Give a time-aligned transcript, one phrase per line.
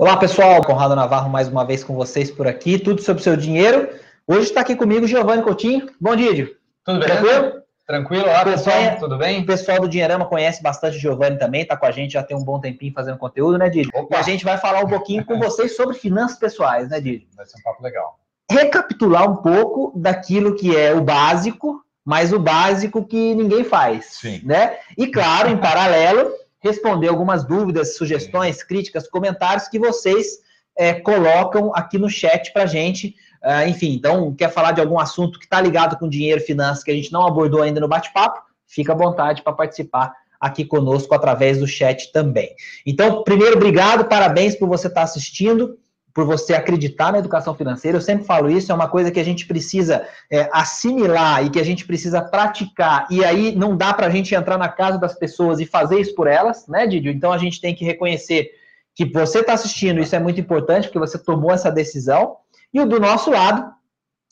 [0.00, 3.36] Olá pessoal, Conrado Navarro mais uma vez com vocês por aqui, tudo sobre o seu
[3.36, 3.88] dinheiro.
[4.28, 5.90] Hoje está aqui comigo Giovanni Coutinho.
[6.00, 6.52] Bom dia,
[6.84, 7.08] Tudo bem?
[7.08, 7.62] Tranquilo?
[7.84, 8.24] Tranquilo?
[8.26, 9.42] Olá pessoal, tudo bem?
[9.42, 12.36] O pessoal do Dinheirama conhece bastante o Giovanni também, está com a gente já tem
[12.36, 13.90] um bom tempinho fazendo conteúdo, né, Didi?
[14.08, 17.26] E a gente vai falar um pouquinho com vocês sobre finanças pessoais, né, Didi?
[17.36, 18.20] Vai ser um papo legal.
[18.48, 24.42] Recapitular um pouco daquilo que é o básico, mas o básico que ninguém faz, Sim.
[24.44, 24.76] né?
[24.96, 26.30] E claro, em paralelo,
[26.60, 30.38] responder algumas dúvidas, sugestões, críticas, comentários que vocês
[30.76, 33.14] é, colocam aqui no chat para gente.
[33.42, 36.90] Uh, enfim, então, quer falar de algum assunto que está ligado com dinheiro, finanças, que
[36.90, 38.42] a gente não abordou ainda no bate-papo?
[38.66, 42.50] Fica à vontade para participar aqui conosco através do chat também.
[42.86, 45.78] Então, primeiro, obrigado, parabéns por você estar tá assistindo
[46.14, 47.96] por você acreditar na educação financeira.
[47.96, 51.60] Eu sempre falo isso, é uma coisa que a gente precisa é, assimilar e que
[51.60, 53.06] a gente precisa praticar.
[53.10, 56.14] E aí não dá para a gente entrar na casa das pessoas e fazer isso
[56.14, 57.12] por elas, né, Didio?
[57.12, 58.50] Então a gente tem que reconhecer
[58.94, 62.36] que você está assistindo, isso é muito importante, porque você tomou essa decisão.
[62.74, 63.72] E do nosso lado,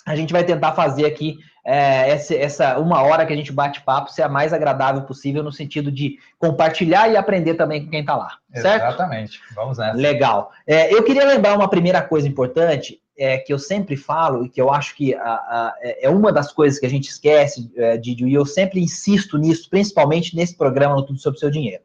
[0.04, 3.82] a gente vai tentar fazer aqui é, essa, essa, uma hora que a gente bate
[3.82, 8.00] papo ser a mais agradável possível no sentido de compartilhar e aprender também com quem
[8.00, 8.84] está lá, certo?
[8.84, 9.96] Exatamente, vamos nessa.
[9.96, 10.52] Legal.
[10.64, 14.60] É, eu queria lembrar uma primeira coisa importante, é, que eu sempre falo e que
[14.60, 17.96] eu acho que a, a, é, é uma das coisas que a gente esquece, é,
[17.96, 21.82] Didi, e eu sempre insisto nisso, principalmente nesse programa no Tudo Sobre o Seu Dinheiro.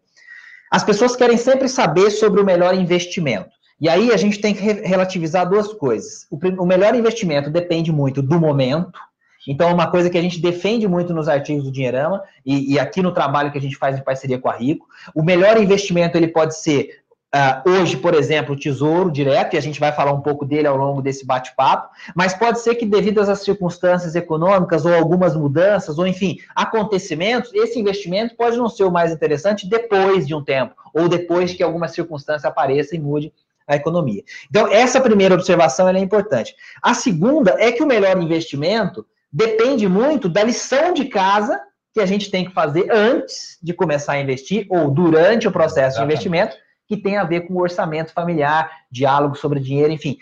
[0.70, 3.50] As pessoas querem sempre saber sobre o melhor investimento.
[3.80, 6.28] E aí a gente tem que relativizar duas coisas.
[6.30, 9.00] O, o melhor investimento depende muito do momento,
[9.48, 12.80] então, é uma coisa que a gente defende muito nos artigos do Dinheirama e, e,
[12.80, 16.18] aqui no trabalho que a gente faz em parceria com a Rico, o melhor investimento
[16.18, 17.02] ele pode ser
[17.36, 20.68] uh, hoje, por exemplo, o Tesouro Direto, e a gente vai falar um pouco dele
[20.68, 25.98] ao longo desse bate-papo, mas pode ser que devido às circunstâncias econômicas ou algumas mudanças,
[25.98, 30.76] ou enfim, acontecimentos, esse investimento pode não ser o mais interessante depois de um tempo,
[30.94, 33.34] ou depois que alguma circunstância apareça e mude
[33.68, 34.24] a economia.
[34.50, 36.54] Então, essa primeira observação é importante.
[36.82, 41.60] A segunda é que o melhor investimento depende muito da lição de casa
[41.94, 45.98] que a gente tem que fazer antes de começar a investir ou durante o processo
[45.98, 46.08] Exatamente.
[46.08, 46.56] de investimento,
[46.88, 50.18] que tem a ver com orçamento familiar, diálogo sobre dinheiro, enfim.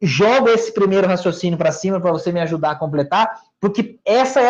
[0.00, 3.30] Jogo esse primeiro raciocínio para cima para você me ajudar a completar,
[3.60, 4.40] porque essa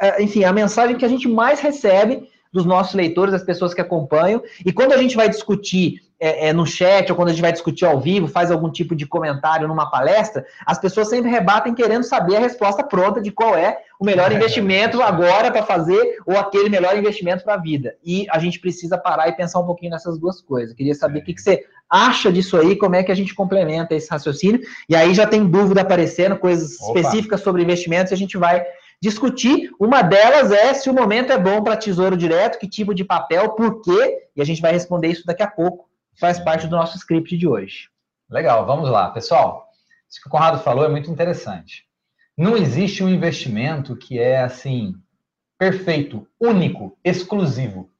[0.00, 3.80] é, enfim, a mensagem que a gente mais recebe dos nossos leitores, das pessoas que
[3.80, 4.42] acompanham.
[4.64, 7.50] E quando a gente vai discutir é, é, no chat ou quando a gente vai
[7.50, 12.02] discutir ao vivo, faz algum tipo de comentário numa palestra, as pessoas sempre rebatem querendo
[12.04, 16.68] saber a resposta pronta de qual é o melhor investimento agora para fazer ou aquele
[16.68, 17.94] melhor investimento para a vida.
[18.04, 20.74] E a gente precisa parar e pensar um pouquinho nessas duas coisas.
[20.74, 23.94] Queria saber o que, que você acha disso aí, como é que a gente complementa
[23.94, 24.60] esse raciocínio.
[24.88, 27.00] E aí já tem dúvida aparecendo, coisas Opa.
[27.00, 28.64] específicas sobre investimentos, e a gente vai
[29.02, 29.70] discutir.
[29.80, 33.50] Uma delas é se o momento é bom para tesouro direto, que tipo de papel,
[33.50, 35.89] por quê, e a gente vai responder isso daqui a pouco
[36.20, 37.88] faz parte do nosso script de hoje.
[38.28, 39.08] Legal, vamos lá.
[39.10, 39.70] Pessoal,
[40.08, 41.84] isso que o Conrado falou é muito interessante.
[42.36, 44.94] Não existe um investimento que é assim,
[45.58, 47.90] perfeito, único, exclusivo.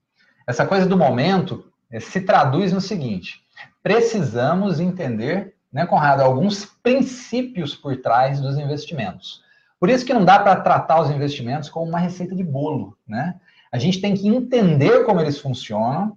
[0.47, 3.41] Essa coisa do momento eh, se traduz no seguinte:
[3.83, 9.43] precisamos entender, né, Conrado, alguns princípios por trás dos investimentos.
[9.79, 13.41] Por isso que não dá para tratar os investimentos como uma receita de bolo, né?
[13.73, 16.17] A gente tem que entender como eles funcionam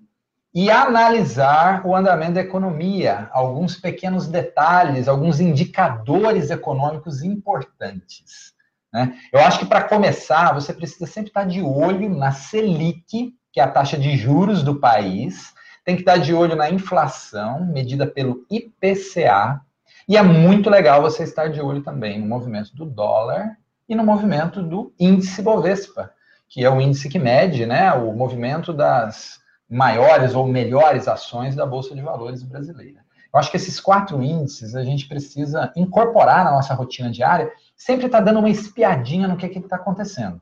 [0.53, 8.53] e analisar o andamento da economia, alguns pequenos detalhes, alguns indicadores econômicos importantes.
[8.93, 9.17] Né?
[9.31, 13.63] Eu acho que para começar, você precisa sempre estar de olho na Selic, que é
[13.63, 15.53] a taxa de juros do país,
[15.83, 19.59] tem que estar de olho na inflação, medida pelo IPCA,
[20.07, 24.03] e é muito legal você estar de olho também no movimento do dólar e no
[24.03, 26.11] movimento do índice Bovespa,
[26.47, 31.65] que é o índice que mede né, o movimento das maiores ou melhores ações da
[31.65, 33.03] Bolsa de Valores brasileira.
[33.33, 38.05] Eu acho que esses quatro índices a gente precisa incorporar na nossa rotina diária, sempre
[38.05, 40.39] está dando uma espiadinha no que está acontecendo.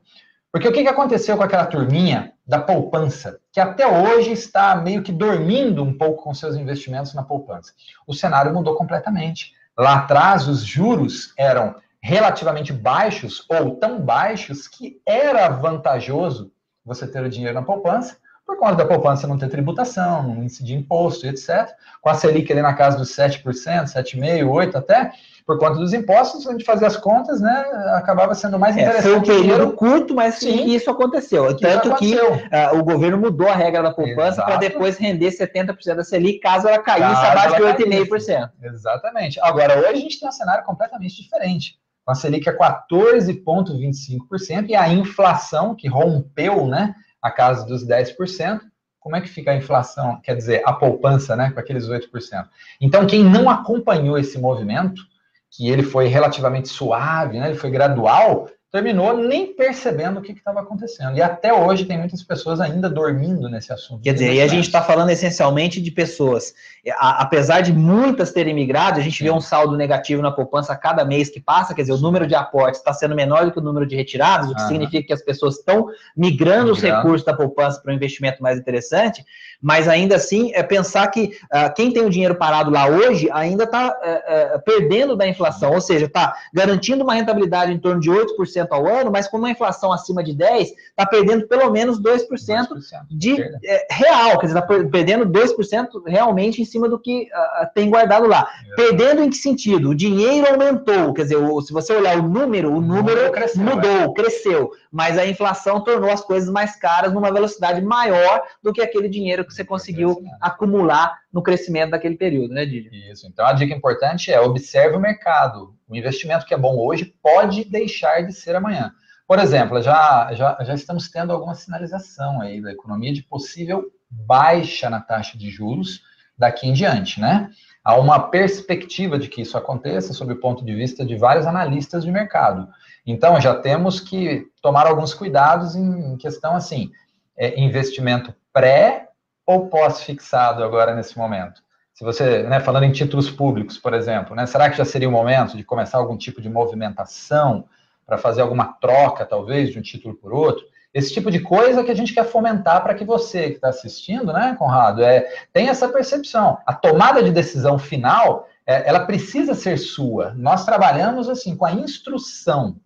[0.52, 5.02] Porque o que, que aconteceu com aquela turminha da poupança, que até hoje está meio
[5.02, 7.72] que dormindo um pouco com seus investimentos na poupança?
[8.06, 9.54] O cenário mudou completamente.
[9.78, 16.52] Lá atrás, os juros eram relativamente baixos ou tão baixos que era vantajoso
[16.84, 18.18] você ter o dinheiro na poupança
[18.52, 21.70] por conta da poupança não ter tributação, não incidir imposto, etc.
[22.02, 25.10] Com a Selic ali na casa dos 7%, 7,5%, 8% até,
[25.46, 27.64] por conta dos impostos, a gente fazia as contas, né,
[27.94, 29.08] acabava sendo mais é, interessante.
[29.10, 31.56] Foi um período curto, mas sim, isso aconteceu.
[31.56, 32.36] Que Tanto aconteceu.
[32.36, 36.40] que uh, o governo mudou a regra da poupança para depois render 70% da Selic,
[36.40, 38.50] caso ela caísse caso abaixo de 8,5%.
[38.62, 39.40] Exatamente.
[39.40, 41.78] Agora, hoje a gente tem um cenário completamente diferente.
[42.04, 48.60] Com a Selic é 14,25% e a inflação, que rompeu, né, a casa dos 10%,
[48.98, 52.48] como é que fica a inflação, quer dizer, a poupança, né, com aqueles 8%.
[52.80, 55.02] Então, quem não acompanhou esse movimento,
[55.50, 60.60] que ele foi relativamente suave, né, ele foi gradual, terminou nem percebendo o que estava
[60.60, 61.16] acontecendo.
[61.16, 64.02] E até hoje tem muitas pessoas ainda dormindo nesse assunto.
[64.02, 66.54] Quer dizer, e a gente está falando essencialmente de pessoas,
[66.90, 70.76] a, apesar de muitas terem migrado, a gente vê um saldo negativo na poupança a
[70.76, 73.58] cada mês que passa, quer dizer, o número de aportes está sendo menor do que
[73.58, 75.86] o número de retiradas, o que significa que as pessoas estão
[76.16, 79.24] migrando, migrando, os recursos da poupança para um investimento mais interessante,
[79.60, 83.62] mas ainda assim é pensar que uh, quem tem o dinheiro parado lá hoje ainda
[83.64, 88.00] está uh, uh, é, perdendo da inflação, ou seja, está garantindo uma rentabilidade em torno
[88.00, 92.00] de 8% ao ano, mas com uma inflação acima de 10%, está perdendo pelo menos
[92.00, 92.66] 2%, 2%
[93.08, 97.90] de é, real, quer dizer, está perdendo 2% realmente em cima do que uh, tem
[97.90, 98.48] guardado lá.
[98.72, 98.74] É.
[98.74, 99.90] Perdendo em que sentido?
[99.90, 103.90] O dinheiro aumentou, quer dizer, o, se você olhar o número, o número cresceu, mudou,
[103.90, 104.12] é.
[104.14, 109.08] cresceu, mas a inflação tornou as coisas mais caras numa velocidade maior do que aquele
[109.08, 113.10] dinheiro que você conseguiu acumular no crescimento daquele período, né, Didi?
[113.10, 113.26] Isso.
[113.26, 115.74] Então, a dica importante é observe o mercado.
[115.88, 118.92] O investimento que é bom hoje pode deixar de ser amanhã.
[119.26, 124.90] Por exemplo, já, já, já estamos tendo alguma sinalização aí da economia de possível baixa
[124.90, 126.02] na taxa de juros
[126.42, 127.48] daqui em diante, né?
[127.84, 132.04] Há uma perspectiva de que isso aconteça sob o ponto de vista de vários analistas
[132.04, 132.68] de mercado.
[133.06, 136.90] Então, já temos que tomar alguns cuidados em questão, assim,
[137.36, 139.08] é, investimento pré
[139.46, 141.62] ou pós-fixado agora nesse momento?
[141.94, 145.12] Se você, né, falando em títulos públicos, por exemplo, né, será que já seria o
[145.12, 147.66] momento de começar algum tipo de movimentação
[148.06, 150.64] para fazer alguma troca, talvez, de um título por outro?
[150.94, 154.32] Esse tipo de coisa que a gente quer fomentar para que você que está assistindo,
[154.32, 156.58] né, Conrado, é, tenha essa percepção.
[156.66, 160.34] A tomada de decisão final, é, ela precisa ser sua.
[160.34, 162.76] Nós trabalhamos assim com a instrução,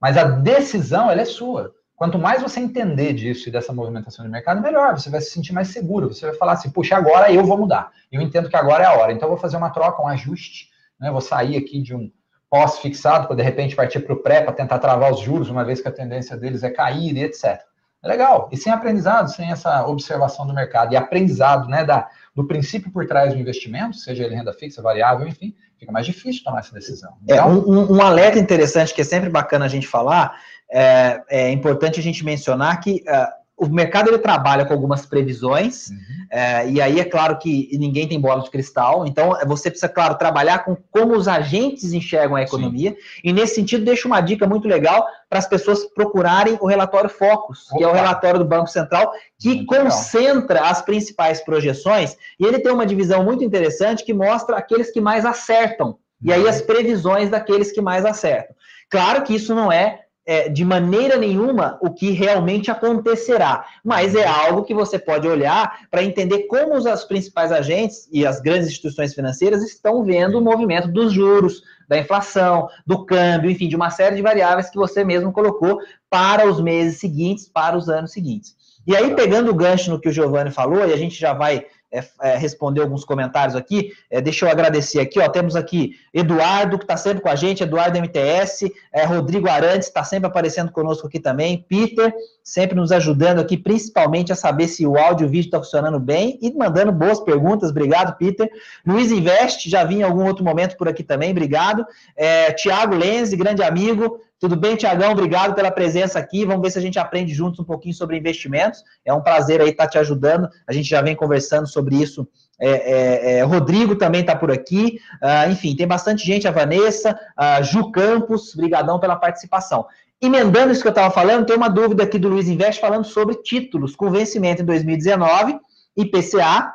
[0.00, 1.74] mas a decisão ela é sua.
[1.98, 4.96] Quanto mais você entender disso e dessa movimentação de mercado, melhor.
[4.96, 6.14] Você vai se sentir mais seguro.
[6.14, 7.90] Você vai falar assim, puxa, agora eu vou mudar.
[8.12, 9.12] Eu entendo que agora é a hora.
[9.12, 10.68] Então, eu vou fazer uma troca, um ajuste.
[11.00, 11.10] Né?
[11.10, 12.08] Vou sair aqui de um
[12.50, 15.80] pós-fixado para, de repente, partir para o pré para tentar travar os juros, uma vez
[15.80, 17.60] que a tendência deles é cair e etc.
[18.02, 18.48] É legal.
[18.52, 23.06] E sem aprendizado, sem essa observação do mercado e aprendizado né, da, do princípio por
[23.06, 27.14] trás do investimento, seja ele renda fixa, variável, enfim, fica mais difícil tomar essa decisão.
[27.28, 30.38] É, então, é, um, um alerta interessante que é sempre bacana a gente falar
[30.70, 35.90] é, é importante a gente mencionar que uh, o mercado ele trabalha com algumas previsões,
[35.90, 35.96] uhum.
[36.30, 40.14] é, e aí é claro que ninguém tem bola de cristal, então você precisa, claro,
[40.16, 42.96] trabalhar com como os agentes enxergam a economia, Sim.
[43.24, 47.66] e nesse sentido deixa uma dica muito legal para as pessoas procurarem o relatório Focus,
[47.66, 47.78] Opa.
[47.78, 50.70] que é o relatório do Banco Central, que muito concentra legal.
[50.70, 55.26] as principais projeções, e ele tem uma divisão muito interessante que mostra aqueles que mais
[55.26, 55.96] acertam, uhum.
[56.22, 56.48] e aí uhum.
[56.48, 58.54] as previsões daqueles que mais acertam.
[58.88, 64.26] Claro que isso não é é, de maneira nenhuma o que realmente acontecerá, mas é
[64.26, 69.14] algo que você pode olhar para entender como os principais agentes e as grandes instituições
[69.14, 74.16] financeiras estão vendo o movimento dos juros, da inflação, do câmbio, enfim, de uma série
[74.16, 75.80] de variáveis que você mesmo colocou
[76.10, 78.54] para os meses seguintes, para os anos seguintes.
[78.86, 81.64] E aí, pegando o gancho no que o Giovanni falou, e a gente já vai
[81.90, 83.92] é, é, responder alguns comentários aqui.
[84.10, 85.28] É, deixa eu agradecer aqui, ó.
[85.28, 90.04] Temos aqui Eduardo, que está sempre com a gente, Eduardo MTS, é, Rodrigo Arantes está
[90.04, 92.12] sempre aparecendo conosco aqui também, Peter,
[92.42, 95.98] sempre nos ajudando aqui, principalmente a saber se o áudio e o vídeo está funcionando
[95.98, 97.70] bem e mandando boas perguntas.
[97.70, 98.50] Obrigado, Peter.
[98.86, 101.86] Luiz Invest, já vi em algum outro momento por aqui também, obrigado.
[102.16, 104.20] É, Tiago Lenze, grande amigo.
[104.40, 105.10] Tudo bem, Tiagão?
[105.12, 106.44] Obrigado pela presença aqui.
[106.44, 108.84] Vamos ver se a gente aprende juntos um pouquinho sobre investimentos.
[109.04, 110.48] É um prazer aí estar te ajudando.
[110.66, 112.26] A gente já vem conversando sobre isso.
[112.60, 115.00] É, é, é, Rodrigo também está por aqui.
[115.20, 116.46] Uh, enfim, tem bastante gente.
[116.46, 119.86] A Vanessa, a Ju Campos, brigadão pela participação.
[120.20, 123.36] Emendando isso que eu estava falando, tem uma dúvida aqui do Luiz Invest falando sobre
[123.42, 125.58] títulos com vencimento em 2019,
[125.96, 126.74] IPCA,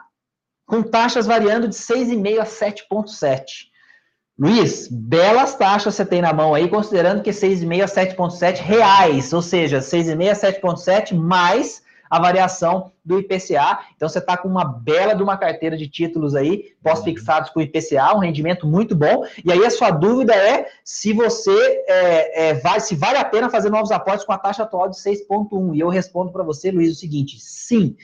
[0.66, 3.73] com taxas variando de 6,5 a 7,7.
[4.38, 9.42] Luiz, belas taxas você tem na mão aí, considerando que 6,5 a 7,7 reais, ou
[9.44, 13.80] seja, 6,5 a 7,7 mais a variação do IPCA.
[13.96, 18.16] Então você está com uma bela de uma carteira de títulos aí, pós-fixados com IPCA,
[18.16, 19.26] um rendimento muito bom.
[19.44, 23.50] E aí a sua dúvida é se você é, é, vai, se vale a pena
[23.50, 25.76] fazer novos aportes com a taxa atual de 6,1.
[25.76, 27.96] E eu respondo para você, Luiz, o seguinte: sim.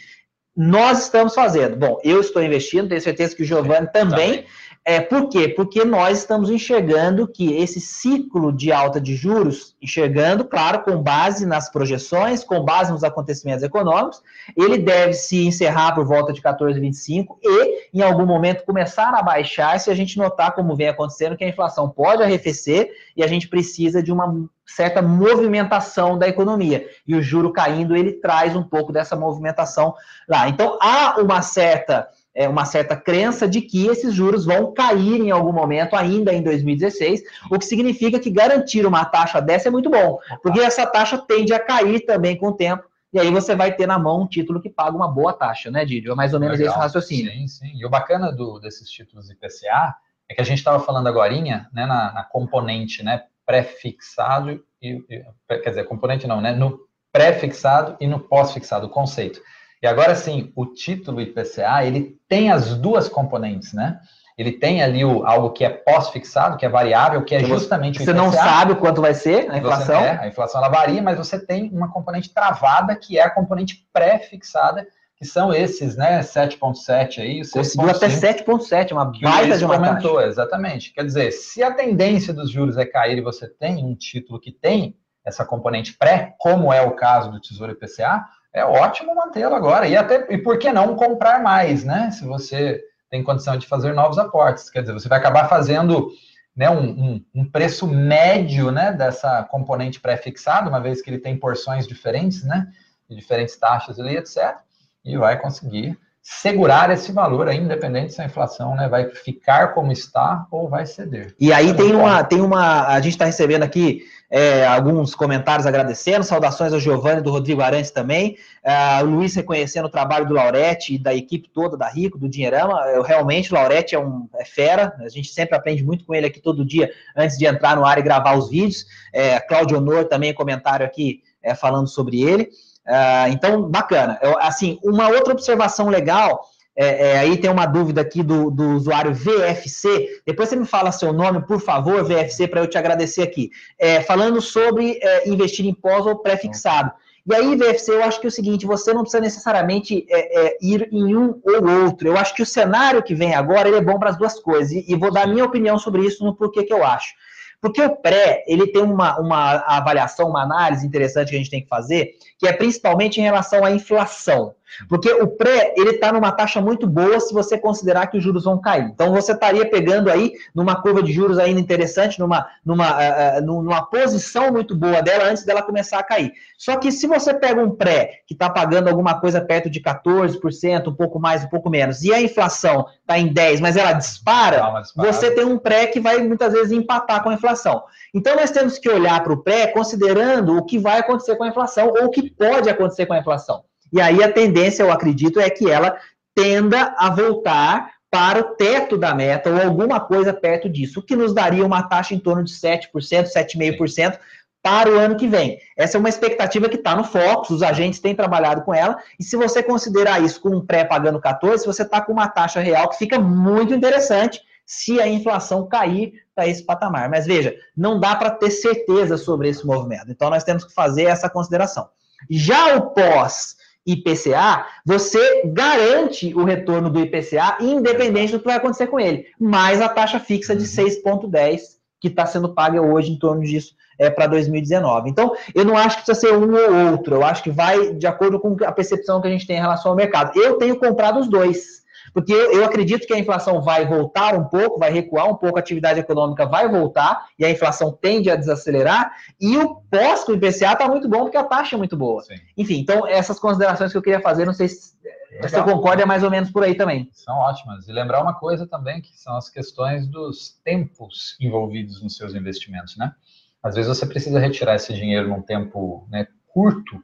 [0.58, 1.78] Nós estamos fazendo.
[1.78, 4.46] Bom, eu estou investindo, tenho certeza que o Giovanni também.
[4.86, 5.50] É, por quê?
[5.50, 11.46] Porque nós estamos enxergando que esse ciclo de alta de juros, enxergando, claro, com base
[11.46, 14.22] nas projeções, com base nos acontecimentos econômicos,
[14.58, 19.80] ele deve se encerrar por volta de 14,25 e, em algum momento, começar a baixar
[19.80, 23.48] se a gente notar, como vem acontecendo, que a inflação pode arrefecer e a gente
[23.48, 26.88] precisa de uma certa movimentação da economia.
[27.06, 29.94] E o juro caindo, ele traz um pouco dessa movimentação
[30.28, 30.48] lá.
[30.48, 32.08] Então, há uma certa
[32.40, 36.42] é, uma certa crença de que esses juros vão cair em algum momento, ainda em
[36.42, 41.18] 2016, o que significa que garantir uma taxa dessa é muito bom, porque essa taxa
[41.18, 44.28] tende a cair também com o tempo, e aí você vai ter na mão um
[44.28, 46.14] título que paga uma boa taxa, né, Didio?
[46.14, 46.74] É mais ou menos Legal.
[46.74, 47.30] esse raciocínio.
[47.30, 47.72] Sim, sim.
[47.76, 49.96] E o bacana do, desses títulos IPCA
[50.30, 55.04] é que a gente estava falando agora né, na, na componente né, pré-fixado, e,
[55.50, 56.80] quer dizer, componente não, né, no
[57.12, 59.42] pré-fixado e no pós-fixado, o conceito.
[59.82, 64.00] E agora sim, o título IPCA, ele tem as duas componentes, né?
[64.38, 68.04] Ele tem ali o, algo que é pós-fixado, que é variável, que é justamente o
[68.04, 68.12] IPCA.
[68.12, 70.00] Você não sabe quanto vai ser a inflação?
[70.00, 73.30] Você, é, a inflação ela varia, mas você tem uma componente travada, que é a
[73.30, 77.42] componente pré-fixada, que são esses, né, 7.7 aí.
[77.50, 80.28] Conseguiu até 7.7, uma baita de uma comentou, taxa.
[80.28, 80.94] Exatamente.
[80.94, 84.54] Quer dizer, se a tendência dos juros é cair e você tem um título que
[84.54, 84.96] tem
[85.26, 89.88] essa componente pré, como é o caso do Tesouro IPCA, é ótimo mantê-lo agora.
[89.88, 92.12] E até e por que não comprar mais, né?
[92.12, 94.70] Se você tem condição de fazer novos aportes.
[94.70, 96.10] Quer dizer, você vai acabar fazendo
[96.56, 101.38] né, um, um, um preço médio né, dessa componente pré-fixado, uma vez que ele tem
[101.38, 102.68] porções diferentes, né?
[103.10, 104.58] De diferentes taxas ali, etc.
[105.04, 109.92] E vai conseguir segurar esse valor aí, independente se a inflação né, vai ficar como
[109.92, 111.34] está ou vai ceder.
[111.40, 112.88] E aí tem uma, tem uma.
[112.88, 117.90] A gente está recebendo aqui é, alguns comentários agradecendo, saudações ao Giovanni do Rodrigo Arantes
[117.90, 122.18] também, é, o Luiz reconhecendo o trabalho do Laurete e da equipe toda da Rico,
[122.18, 122.80] do Dinheirama.
[122.90, 126.28] Eu, realmente, o Laurete é um é fera, a gente sempre aprende muito com ele
[126.28, 128.86] aqui todo dia antes de entrar no ar e gravar os vídeos.
[129.12, 132.50] É, Claudio Honor também comentário aqui é, falando sobre ele.
[132.88, 134.20] É, então, bacana.
[134.22, 136.49] Eu, assim, uma outra observação legal
[136.82, 140.22] é, é, aí tem uma dúvida aqui do, do usuário VFC.
[140.26, 143.52] Depois você me fala seu nome, por favor, VFC, para eu te agradecer aqui.
[143.78, 146.90] É, falando sobre é, investir em pós ou pré-fixado.
[147.28, 150.58] E aí, VFC, eu acho que é o seguinte: você não precisa necessariamente é, é,
[150.62, 152.08] ir em um ou outro.
[152.08, 154.72] Eu acho que o cenário que vem agora ele é bom para as duas coisas.
[154.72, 157.14] E, e, vou dar minha opinião sobre isso no porquê que eu acho.
[157.62, 161.62] Porque o pré, ele tem uma, uma avaliação, uma análise interessante que a gente tem
[161.62, 164.56] que fazer, que é principalmente em relação à inflação.
[164.88, 168.44] Porque o pré, ele está numa taxa muito boa se você considerar que os juros
[168.44, 168.84] vão cair.
[168.84, 173.84] Então, você estaria pegando aí numa curva de juros ainda interessante, numa, numa, uh, numa
[173.86, 176.32] posição muito boa dela antes dela começar a cair.
[176.58, 180.88] Só que se você pega um pré que está pagando alguma coisa perto de 14%,
[180.88, 184.84] um pouco mais, um pouco menos, e a inflação está em 10%, mas ela dispara,
[184.96, 187.84] você tem um pré que vai muitas vezes empatar com a inflação.
[188.14, 191.48] Então, nós temos que olhar para o pré considerando o que vai acontecer com a
[191.48, 193.64] inflação ou o que pode acontecer com a inflação.
[193.92, 195.98] E aí a tendência, eu acredito, é que ela
[196.36, 201.16] tenda a voltar para o teto da meta ou alguma coisa perto disso, o que
[201.16, 204.18] nos daria uma taxa em torno de 7%, 7,5%
[204.62, 205.60] para o ano que vem.
[205.78, 209.24] Essa é uma expectativa que está no Focus, os agentes têm trabalhado com ela, e
[209.24, 212.90] se você considerar isso com um pré pagando 14, você está com uma taxa real
[212.90, 217.10] que fica muito interessante se a inflação cair para esse patamar.
[217.10, 220.12] Mas veja, não dá para ter certeza sobre esse movimento.
[220.12, 221.90] Então nós temos que fazer essa consideração.
[222.30, 228.88] Já o pós IPCA, você garante o retorno do IPCA, independente do que vai acontecer
[228.88, 229.26] com ele.
[229.40, 231.58] Mais a taxa fixa de 6,10, uhum.
[232.00, 235.10] que está sendo paga hoje em torno disso é, para 2019.
[235.10, 238.08] Então, eu não acho que precisa ser um ou outro, eu acho que vai de
[238.08, 240.40] acordo com a percepção que a gente tem em relação ao mercado.
[240.40, 241.79] Eu tenho comprado os dois.
[242.22, 245.62] Porque eu acredito que a inflação vai voltar um pouco, vai recuar um pouco, a
[245.62, 249.12] atividade econômica vai voltar e a inflação tende a desacelerar.
[249.40, 252.22] E o pós do IPCA está muito bom porque a taxa é muito boa.
[252.24, 252.36] Sim.
[252.58, 254.94] Enfim, então essas considerações que eu queria fazer, não sei se
[255.32, 255.50] Legal.
[255.50, 257.10] você concorda, é mais ou menos por aí também.
[257.14, 257.88] São ótimas.
[257.88, 262.98] E lembrar uma coisa também, que são as questões dos tempos envolvidos nos seus investimentos,
[262.98, 263.14] né?
[263.62, 267.04] Às vezes você precisa retirar esse dinheiro num tempo né, curto,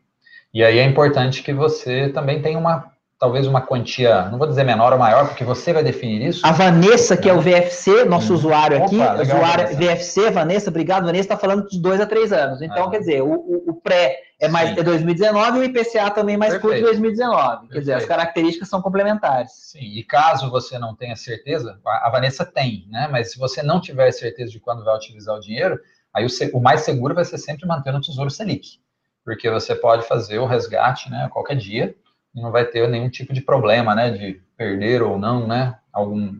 [0.55, 4.63] e aí é importante que você também tenha uma talvez uma quantia, não vou dizer
[4.63, 6.45] menor ou maior, porque você vai definir isso.
[6.45, 8.35] A Vanessa, que é o VFC, nosso hum.
[8.35, 9.95] usuário aqui, Opa, legal, usuário Vanessa.
[9.95, 12.61] VFC, Vanessa, obrigado, Vanessa, está falando de dois a três anos.
[12.61, 12.91] Então, ah.
[12.91, 16.73] quer dizer, o, o, pré é mais é 2019 e o IPCA também mais Perfeito.
[16.73, 17.39] curto de 2019.
[17.39, 17.71] Perfeito.
[17.71, 19.51] Quer dizer, as características são complementares.
[19.53, 23.07] Sim, e caso você não tenha certeza, a Vanessa tem, né?
[23.09, 25.79] Mas se você não tiver certeza de quando vai utilizar o dinheiro,
[26.13, 28.79] aí o, o mais seguro vai ser sempre manter no Tesouro Selic.
[29.23, 31.95] Porque você pode fazer o resgate, né, qualquer dia,
[32.35, 36.37] não vai ter nenhum tipo de problema, né, de perder ou não, né, algum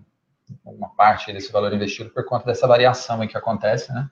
[0.63, 4.07] uma parte desse valor investido por conta dessa variação aí que acontece, né?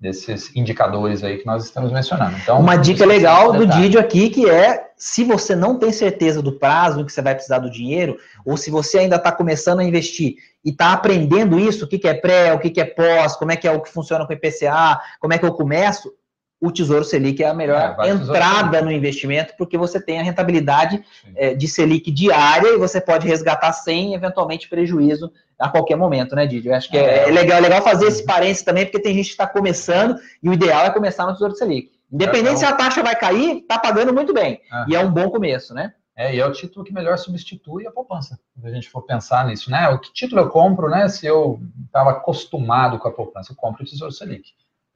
[0.00, 2.36] desses indicadores aí que nós estamos mencionando.
[2.36, 6.58] Então, uma dica legal do vídeo aqui que é se você não tem certeza do
[6.58, 10.36] prazo que você vai precisar do dinheiro, ou se você ainda está começando a investir
[10.64, 13.52] e está aprendendo isso, o que, que é pré, o que, que é pós, como
[13.52, 16.12] é que é o que funciona com o IPCA, como é que eu começo,
[16.60, 21.04] o Tesouro Selic é a melhor é, entrada no investimento, porque você tem a rentabilidade
[21.36, 26.46] é, de Selic diária e você pode resgatar sem, eventualmente, prejuízo a qualquer momento, né,
[26.46, 26.68] Didi?
[26.68, 29.26] Eu acho que é, é, legal, é legal fazer esse parênteses também, porque tem gente
[29.26, 31.92] que está começando e o ideal é começar no Tesouro Selic.
[32.10, 34.60] Independente se a taxa vai cair, está pagando muito bem.
[34.88, 35.92] E é um bom começo, né?
[36.16, 39.46] É, e é o título que melhor substitui a poupança, se a gente for pensar
[39.46, 39.88] nisso, né?
[39.88, 41.08] O que título eu compro, né?
[41.08, 44.52] Se eu estava acostumado com a poupança, eu compro o Tesouro Selic.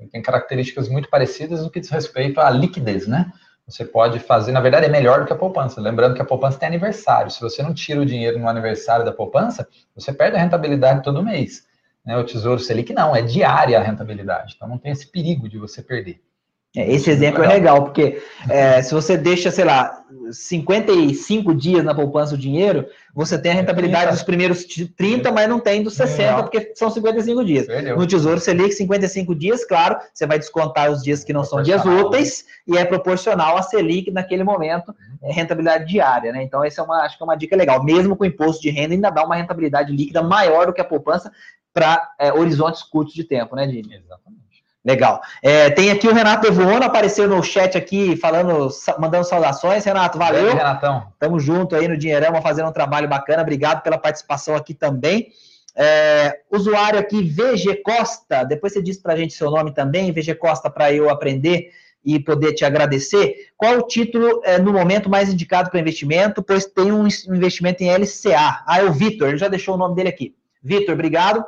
[0.06, 3.32] Tem características muito parecidas no que diz respeito à liquidez, né?
[3.66, 5.80] Você pode fazer, na verdade, é melhor do que a poupança.
[5.80, 7.30] Lembrando que a poupança tem aniversário.
[7.30, 11.22] Se você não tira o dinheiro no aniversário da poupança, você perde a rentabilidade todo
[11.22, 11.66] mês.
[12.04, 12.16] Né?
[12.16, 14.54] O Tesouro Selic não, é diária a rentabilidade.
[14.56, 16.22] Então não tem esse perigo de você perder.
[16.76, 17.50] É, esse exemplo legal.
[17.50, 22.86] é legal, porque é, se você deixa, sei lá, 55 dias na poupança o dinheiro,
[23.14, 24.64] você tem a rentabilidade dos primeiros
[24.96, 27.66] 30, mas não tem dos 60, porque são 55 dias.
[27.96, 31.82] No Tesouro Selic, 55 dias, claro, você vai descontar os dias que não são dias
[31.84, 36.42] úteis, e é proporcional à Selic naquele momento, é rentabilidade diária, né?
[36.42, 37.82] Então, essa é uma, acho que é uma dica legal.
[37.82, 40.84] Mesmo com o imposto de renda, ainda dá uma rentabilidade líquida maior do que a
[40.84, 41.32] poupança
[41.72, 43.94] para é, horizontes curtos de tempo, né, Dini?
[43.94, 44.37] Exatamente.
[44.88, 45.20] Legal.
[45.42, 49.84] É, tem aqui o Renato Evoano, apareceu no chat aqui, falando, mandando saudações.
[49.84, 50.46] Renato, valeu.
[50.46, 51.12] Valeu, Renatão.
[51.18, 53.42] Tamo junto aí no Dinheirama, fazendo um trabalho bacana.
[53.42, 55.28] Obrigado pela participação aqui também.
[55.76, 60.70] É, usuário aqui, VG Costa, depois você diz pra gente seu nome também, VG Costa,
[60.70, 61.70] para eu aprender
[62.02, 63.50] e poder te agradecer.
[63.58, 66.42] Qual o título é, no momento mais indicado para investimento?
[66.42, 68.64] Pois tem um investimento em LCA.
[68.66, 70.34] Ah, é o Vitor, ele já deixou o nome dele aqui.
[70.62, 71.44] Vitor, obrigado.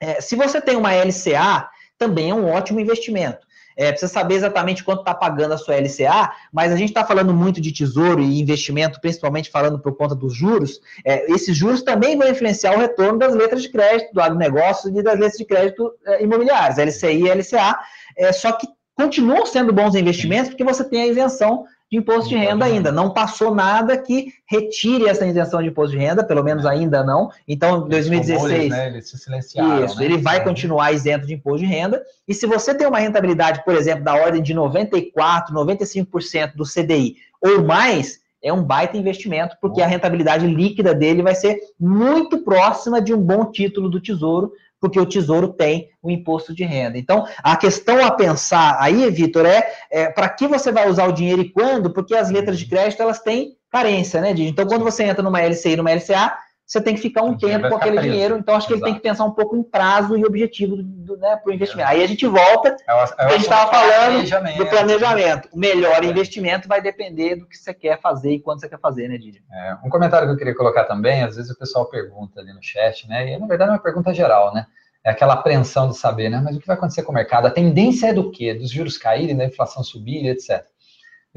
[0.00, 3.46] É, se você tem uma LCA, também é um ótimo investimento.
[3.76, 7.34] É, precisa saber exatamente quanto está pagando a sua LCA, mas a gente está falando
[7.34, 10.80] muito de tesouro e investimento, principalmente falando por conta dos juros.
[11.04, 15.02] É, esses juros também vão influenciar o retorno das letras de crédito do agronegócio e
[15.02, 17.78] das letras de crédito é, imobiliárias, LCI e LCA.
[18.16, 22.36] É, só que continuam sendo bons investimentos porque você tem a isenção de imposto de
[22.36, 22.90] renda ainda.
[22.90, 26.68] Não passou nada que retire essa isenção de imposto de renda, pelo menos é.
[26.68, 27.30] ainda não.
[27.46, 28.70] Então, 2016.
[28.70, 28.86] né?
[28.88, 29.84] Eles se silenciaram.
[29.84, 30.04] Isso, né?
[30.04, 32.02] ele vai continuar isento de imposto de renda.
[32.26, 35.12] E se você tem uma rentabilidade, por exemplo, da ordem de 94%,
[35.52, 41.34] 95% do CDI ou mais, é um baita investimento, porque a rentabilidade líquida dele vai
[41.34, 44.52] ser muito próxima de um bom título do Tesouro,
[44.86, 46.96] porque o Tesouro tem o imposto de renda.
[46.96, 51.12] Então, a questão a pensar aí, Vitor, é, é para que você vai usar o
[51.12, 51.92] dinheiro e quando?
[51.92, 54.48] Porque as letras de crédito elas têm carência, né, Didi?
[54.48, 57.68] Então, quando você entra numa LCI e numa LCA, você tem que ficar um tempo
[57.68, 58.10] com aquele preso.
[58.10, 58.36] dinheiro.
[58.36, 58.88] Então, acho que Exato.
[58.88, 61.54] ele tem que pensar um pouco em prazo e objetivo do, do, né, para o
[61.54, 61.88] investimento.
[61.88, 65.48] Aí a gente volta, eu, eu a gente estava falando do planejamento.
[65.52, 66.06] O melhor é.
[66.06, 69.44] investimento vai depender do que você quer fazer e quando você quer fazer, né, Didi?
[69.52, 72.62] É, um comentário que eu queria colocar também, às vezes o pessoal pergunta ali no
[72.62, 73.32] chat, né?
[73.32, 74.66] E na verdade é uma pergunta geral, né?
[75.04, 76.40] É aquela apreensão de saber, né?
[76.44, 77.46] Mas o que vai acontecer com o mercado?
[77.46, 78.52] A tendência é do quê?
[78.52, 80.66] Dos juros caírem, da inflação subir, etc.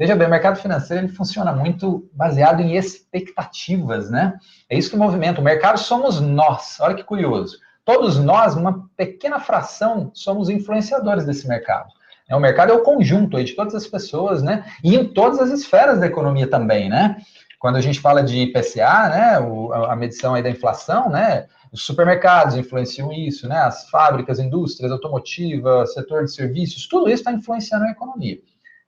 [0.00, 4.32] Veja bem, o mercado financeiro ele funciona muito baseado em expectativas, né?
[4.66, 5.42] É isso que movimenta.
[5.42, 6.80] O mercado somos nós.
[6.80, 7.58] Olha que curioso.
[7.84, 11.90] Todos nós, uma pequena fração, somos influenciadores desse mercado.
[12.26, 14.64] É, o mercado é o conjunto de todas as pessoas, né?
[14.82, 17.18] E em todas as esferas da economia também, né?
[17.58, 19.38] Quando a gente fala de IPCA, né?
[19.86, 21.46] A medição aí da inflação, né?
[21.70, 23.58] Os supermercados influenciam isso, né?
[23.58, 28.38] As fábricas, indústrias, automotiva, setor de serviços, tudo isso está influenciando a economia.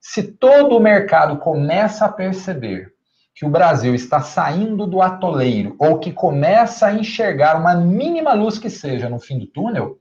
[0.04, 2.92] Se todo o mercado começa a perceber
[3.32, 8.58] que o Brasil está saindo do atoleiro ou que começa a enxergar uma mínima luz
[8.58, 10.00] que seja no fim do túnel,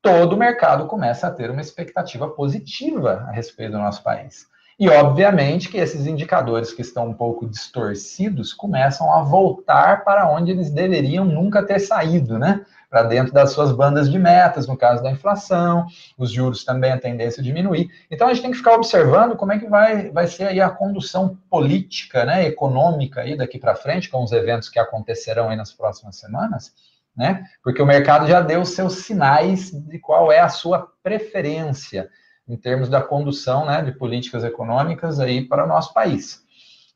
[0.00, 4.46] todo o mercado começa a ter uma expectativa positiva a respeito do nosso país.
[4.80, 10.50] E, obviamente, que esses indicadores que estão um pouco distorcidos começam a voltar para onde
[10.50, 12.64] eles deveriam nunca ter saído, né?
[12.88, 16.98] Para dentro das suas bandas de metas, no caso da inflação, os juros também a
[16.98, 17.90] tendência a diminuir.
[18.10, 20.70] Então a gente tem que ficar observando como é que vai, vai ser aí a
[20.70, 25.72] condução política, né, econômica aí daqui para frente, com os eventos que acontecerão aí nas
[25.72, 26.72] próximas semanas,
[27.16, 27.44] né?
[27.62, 32.08] Porque o mercado já deu seus sinais de qual é a sua preferência
[32.48, 36.45] em termos da condução, né, de políticas econômicas aí para o nosso país.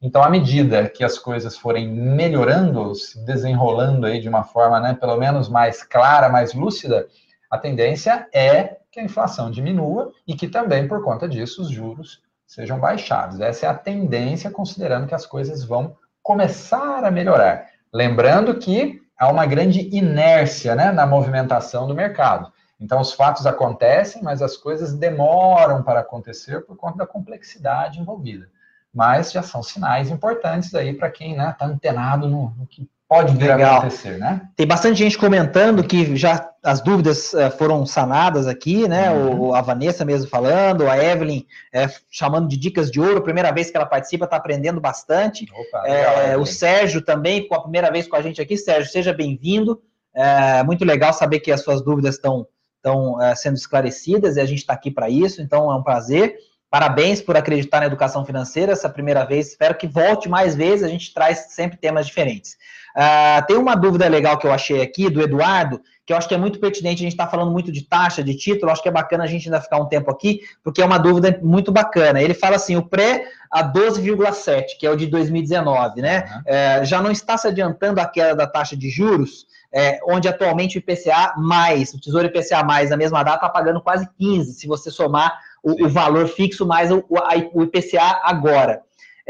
[0.03, 4.95] Então, à medida que as coisas forem melhorando, se desenrolando aí de uma forma, né,
[4.95, 7.07] pelo menos mais clara, mais lúcida,
[7.51, 12.23] a tendência é que a inflação diminua e que também, por conta disso, os juros
[12.47, 13.41] sejam baixados.
[13.41, 17.67] Essa é a tendência, considerando que as coisas vão começar a melhorar.
[17.93, 22.51] Lembrando que há uma grande inércia né, na movimentação do mercado.
[22.81, 28.49] Então, os fatos acontecem, mas as coisas demoram para acontecer por conta da complexidade envolvida.
[28.93, 32.89] Mas já são sinais importantes aí para quem está né, tá antenado no, no, que
[33.09, 33.75] pode vir Legal.
[33.75, 34.49] a acontecer, né?
[34.57, 39.11] Tem bastante gente comentando que já as dúvidas uh, foram sanadas aqui, né?
[39.11, 39.41] Uhum.
[39.41, 43.71] O, a Vanessa mesmo falando, a Evelyn é, chamando de dicas de ouro, primeira vez
[43.71, 45.47] que ela participa, está aprendendo bastante.
[45.53, 49.13] Opa, é, o Sérgio também, com a primeira vez com a gente aqui, Sérgio, seja
[49.13, 49.81] bem-vindo.
[50.15, 54.61] É muito legal saber que as suas dúvidas estão estão sendo esclarecidas e a gente
[54.61, 56.35] está aqui para isso, então é um prazer.
[56.71, 59.49] Parabéns por acreditar na educação financeira, essa primeira vez.
[59.49, 62.57] Espero que volte mais vezes, a gente traz sempre temas diferentes.
[62.97, 66.35] Uh, tem uma dúvida legal que eu achei aqui do Eduardo, que eu acho que
[66.35, 67.03] é muito pertinente.
[67.03, 69.49] A gente está falando muito de taxa, de título, acho que é bacana a gente
[69.49, 72.23] ainda ficar um tempo aqui, porque é uma dúvida muito bacana.
[72.23, 76.25] Ele fala assim: o pré a 12,7, que é o de 2019, né?
[76.47, 76.85] Uhum.
[76.85, 80.81] Já não está se adiantando a queda da taxa de juros, é, onde atualmente o
[80.81, 84.91] IPCA mais, o Tesouro IPCA mais, na mesma data, está pagando quase 15, se você
[84.91, 88.83] somar o, o valor fixo mais o, o IPCA agora.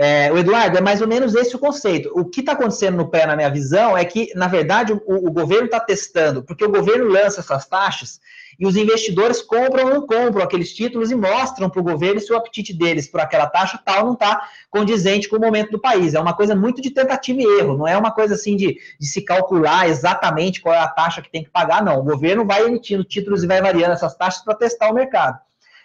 [0.03, 2.11] É, o Eduardo, é mais ou menos esse o conceito.
[2.15, 5.31] O que está acontecendo no pé, na minha visão, é que, na verdade, o, o
[5.31, 8.19] governo está testando, porque o governo lança essas taxas
[8.59, 12.33] e os investidores compram ou não compram aqueles títulos e mostram para o governo se
[12.33, 16.15] o apetite deles por aquela taxa tal não está condizente com o momento do país.
[16.15, 19.07] É uma coisa muito de tentativa e erro, não é uma coisa assim de, de
[19.07, 22.01] se calcular exatamente qual é a taxa que tem que pagar, não.
[22.01, 25.39] O governo vai emitindo títulos e vai variando essas taxas para testar o mercado.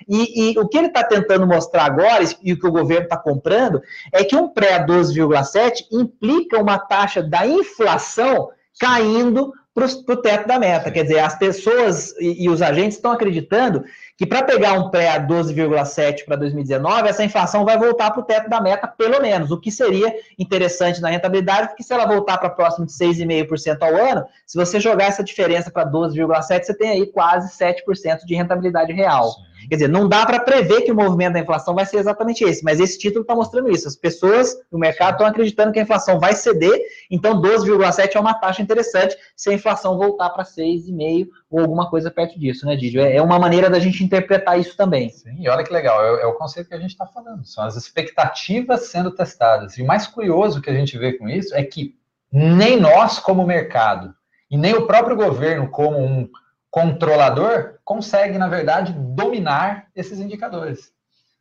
[0.07, 3.17] E, e, o que ele está tentando mostrar agora, e o que o governo está
[3.17, 3.81] comprando,
[4.11, 10.47] é que um pré a 12,7 implica uma taxa da inflação caindo para o teto
[10.47, 10.89] da meta.
[10.89, 13.83] Quer dizer, as pessoas e, e os agentes estão acreditando
[14.17, 18.23] que para pegar um pré a 12,7 para 2019, essa inflação vai voltar para o
[18.23, 22.37] teto da meta, pelo menos, o que seria interessante na rentabilidade, porque se ela voltar
[22.37, 26.91] para próximo de 6,5% ao ano, se você jogar essa diferença para 12,7, você tem
[26.91, 29.31] aí quase 7% de rentabilidade real.
[29.31, 29.54] Sim.
[29.67, 32.63] Quer dizer, não dá para prever que o movimento da inflação vai ser exatamente esse,
[32.63, 33.87] mas esse título está mostrando isso.
[33.87, 38.33] As pessoas no mercado estão acreditando que a inflação vai ceder, então 12,7 é uma
[38.33, 43.01] taxa interessante se a inflação voltar para 6,5 ou alguma coisa perto disso, né, Didio?
[43.01, 45.09] É, é uma maneira da gente interpretar isso também.
[45.09, 47.63] Sim, e olha que legal, é, é o conceito que a gente está falando, são
[47.63, 49.77] as expectativas sendo testadas.
[49.77, 51.95] E o mais curioso que a gente vê com isso é que
[52.31, 54.13] nem nós, como mercado,
[54.49, 56.29] e nem o próprio governo, como um
[56.75, 60.91] controlador consegue, na verdade, dominar esses indicadores.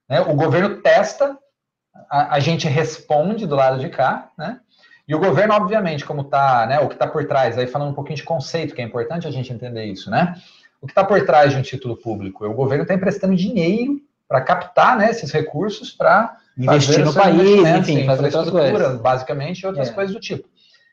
[0.09, 0.21] Né?
[0.21, 1.37] O governo testa,
[2.09, 4.61] a, a, gente responde do lado de cá, né?
[5.09, 7.95] E o governo, obviamente, como está, né, o que está por trás, aí falando um
[7.95, 10.37] pouquinho de conceito, que é importante a gente entender isso, né?
[10.81, 12.47] O que está por trás de um título público?
[12.47, 18.07] O governo está emprestando dinheiro para captar né, esses recursos para investir no país, enfim,
[18.07, 19.01] fazer outras coisas.
[19.01, 19.93] basicamente, e outras é.
[19.93, 20.49] coisas do tipo.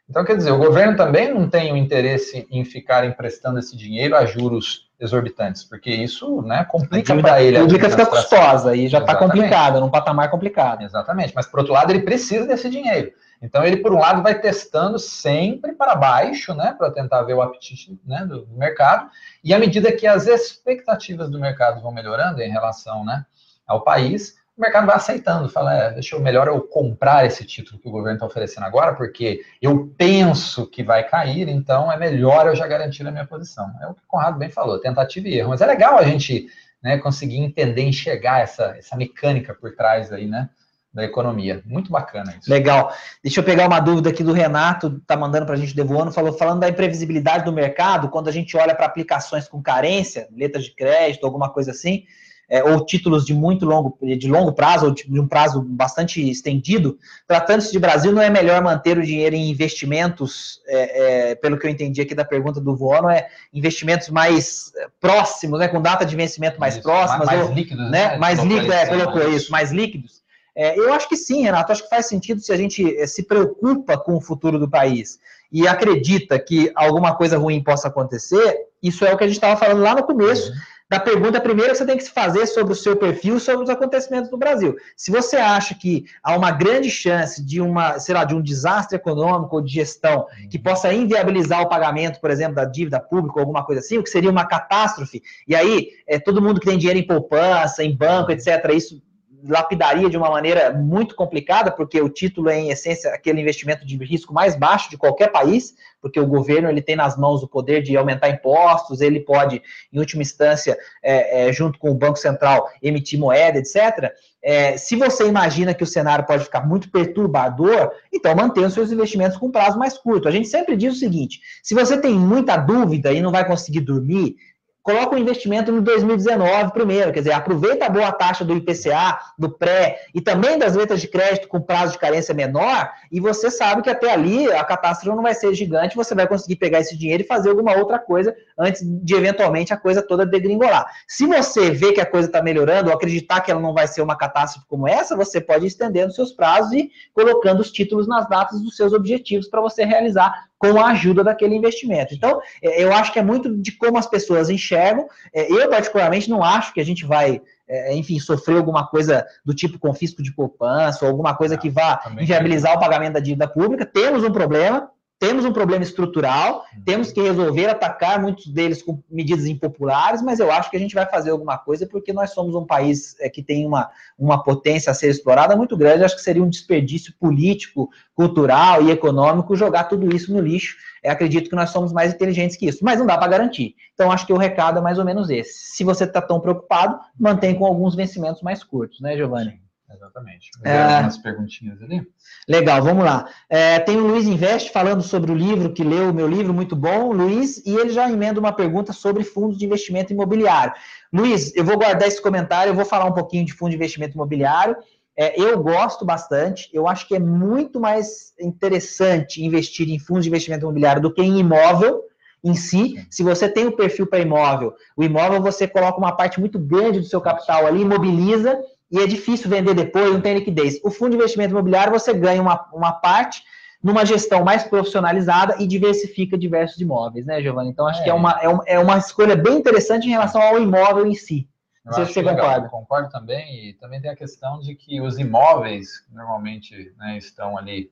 [0.10, 4.16] Então, quer dizer, o governo também não tem o interesse em ficar emprestando esse dinheiro
[4.16, 7.58] a juros exorbitantes, porque isso né, complica para ele.
[7.58, 10.84] A pública fica custosa e já está complicada, num patamar complicado.
[10.84, 13.12] Exatamente, mas por outro lado ele precisa desse dinheiro.
[13.42, 17.42] Então ele, por um lado, vai testando sempre para baixo, né, para tentar ver o
[17.42, 19.10] apetite né, do, do, mercado,
[19.44, 23.26] e à medida que as expectativas do mercado vão melhorando em relação né,
[23.66, 27.82] ao país, o mercado vai aceitando, fala, é, deixa eu melhor eu comprar esse título
[27.82, 32.46] que o governo está oferecendo agora, porque eu penso que vai cair, então é melhor
[32.46, 33.72] eu já garantir a minha posição.
[33.82, 35.50] É o que o Conrado bem falou, tentativa e erro.
[35.50, 36.46] Mas é legal a gente
[36.84, 40.48] né, conseguir entender, enxergar essa, essa mecânica por trás aí, né?
[40.94, 41.64] Da economia.
[41.66, 42.52] Muito bacana isso.
[42.52, 42.94] Legal.
[43.24, 46.34] Deixa eu pegar uma dúvida aqui do Renato, tá mandando para a gente devoando, falou
[46.34, 50.76] falando da imprevisibilidade do mercado, quando a gente olha para aplicações com carência, letras de
[50.76, 52.04] crédito, alguma coisa assim,
[52.52, 57.00] é, ou títulos de muito longo, de longo prazo, ou de um prazo bastante estendido,
[57.26, 61.66] tratando-se de Brasil, não é melhor manter o dinheiro em investimentos, é, é, pelo que
[61.66, 66.06] eu entendi aqui da pergunta do Vono, é investimentos mais é, próximos, né, com data
[66.06, 68.10] de vencimento mais isso, próximas, mais, ou, líquidos, né?
[68.10, 68.18] né?
[68.18, 70.22] Mais líquidos, é, colocou isso, mais líquidos.
[70.54, 73.24] É, eu acho que sim, Renato, acho que faz sentido se a gente é, se
[73.24, 79.06] preocupa com o futuro do país e acredita que alguma coisa ruim possa acontecer, isso
[79.06, 81.78] é o que a gente estava falando lá no começo, uhum da pergunta primeira que
[81.78, 84.76] você tem que se fazer sobre o seu perfil, sobre os acontecimentos do Brasil.
[84.98, 88.98] Se você acha que há uma grande chance de uma, sei lá, de um desastre
[88.98, 90.64] econômico ou de gestão que uhum.
[90.64, 94.10] possa inviabilizar o pagamento, por exemplo, da dívida pública ou alguma coisa assim, o que
[94.10, 98.30] seria uma catástrofe, e aí é, todo mundo que tem dinheiro em poupança, em banco,
[98.34, 99.02] etc., isso
[99.48, 103.98] lapidaria de uma maneira muito complicada, porque o título é, em essência, aquele investimento de
[103.98, 107.82] risco mais baixo de qualquer país, porque o governo ele tem nas mãos o poder
[107.82, 112.70] de aumentar impostos, ele pode, em última instância, é, é, junto com o Banco Central,
[112.82, 114.12] emitir moeda, etc.
[114.44, 118.92] É, se você imagina que o cenário pode ficar muito perturbador, então mantenha os seus
[118.92, 120.28] investimentos com prazo mais curto.
[120.28, 123.82] A gente sempre diz o seguinte: se você tem muita dúvida e não vai conseguir
[123.82, 124.36] dormir,
[124.84, 129.50] coloca o investimento no 2019 primeiro, quer dizer, aproveita a boa taxa do IPCA, do
[129.50, 133.82] pré e também das letras de crédito com prazo de carência menor, e você sabe
[133.82, 137.24] que até ali a catástrofe não vai ser gigante, você vai conseguir pegar esse dinheiro
[137.24, 140.86] e fazer alguma outra coisa antes de eventualmente a coisa toda degringolar.
[141.08, 144.02] Se você vê que a coisa está melhorando, ou acreditar que ela não vai ser
[144.02, 148.28] uma catástrofe como essa, você pode ir estendendo seus prazos e colocando os títulos nas
[148.28, 152.14] datas dos seus objetivos para você realizar com a ajuda daquele investimento.
[152.14, 155.08] Então, é, eu acho que é muito de como as pessoas enxergam.
[155.34, 159.56] É, eu, particularmente, não acho que a gente vai, é, enfim, sofrer alguma coisa do
[159.56, 163.88] tipo confisco de poupança ou alguma coisa que vá inviabilizar o pagamento da dívida pública.
[163.88, 164.88] Temos um problema,
[165.22, 166.82] temos um problema estrutural, uhum.
[166.84, 170.96] temos que resolver, atacar muitos deles com medidas impopulares, mas eu acho que a gente
[170.96, 174.90] vai fazer alguma coisa porque nós somos um país é, que tem uma, uma potência
[174.90, 176.04] a ser explorada muito grande.
[176.04, 180.76] Acho que seria um desperdício político, cultural e econômico jogar tudo isso no lixo.
[181.04, 183.76] É, acredito que nós somos mais inteligentes que isso, mas não dá para garantir.
[183.94, 185.76] Então, acho que o recado é mais ou menos esse.
[185.76, 189.62] Se você está tão preocupado, mantém com alguns vencimentos mais curtos, né, Giovanni?
[189.94, 190.50] Exatamente.
[190.64, 190.82] É...
[190.82, 192.02] Algumas perguntinhas ali.
[192.48, 193.28] Legal, vamos lá.
[193.50, 196.76] É, tem o Luiz Investe falando sobre o livro, que leu o meu livro, muito
[196.76, 200.74] bom, Luiz, e ele já emenda uma pergunta sobre fundos de investimento imobiliário.
[201.14, 204.16] Luiz, eu vou guardar esse comentário, eu vou falar um pouquinho de fundo de investimento
[204.16, 204.76] imobiliário.
[205.18, 210.30] É, eu gosto bastante, eu acho que é muito mais interessante investir em fundos de
[210.30, 212.02] investimento imobiliário do que em imóvel
[212.44, 213.06] em si.
[213.10, 217.00] Se você tem o perfil para imóvel, o imóvel você coloca uma parte muito grande
[217.00, 218.60] do seu capital ali, imobiliza
[218.92, 220.80] e é difícil vender depois, não tem liquidez.
[220.84, 223.44] O fundo de investimento imobiliário você ganha uma, uma parte
[223.82, 227.70] numa gestão mais profissionalizada e diversifica diversos imóveis, né, Giovanni?
[227.70, 228.04] Então, acho é.
[228.04, 231.48] que é uma, é, é uma escolha bem interessante em relação ao imóvel em si.
[231.84, 232.70] Não sei se você concorda.
[232.70, 237.90] Concordo também, e também tem a questão de que os imóveis, normalmente né, estão ali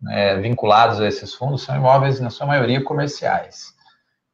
[0.00, 3.74] né, vinculados a esses fundos, são imóveis, na sua maioria, comerciais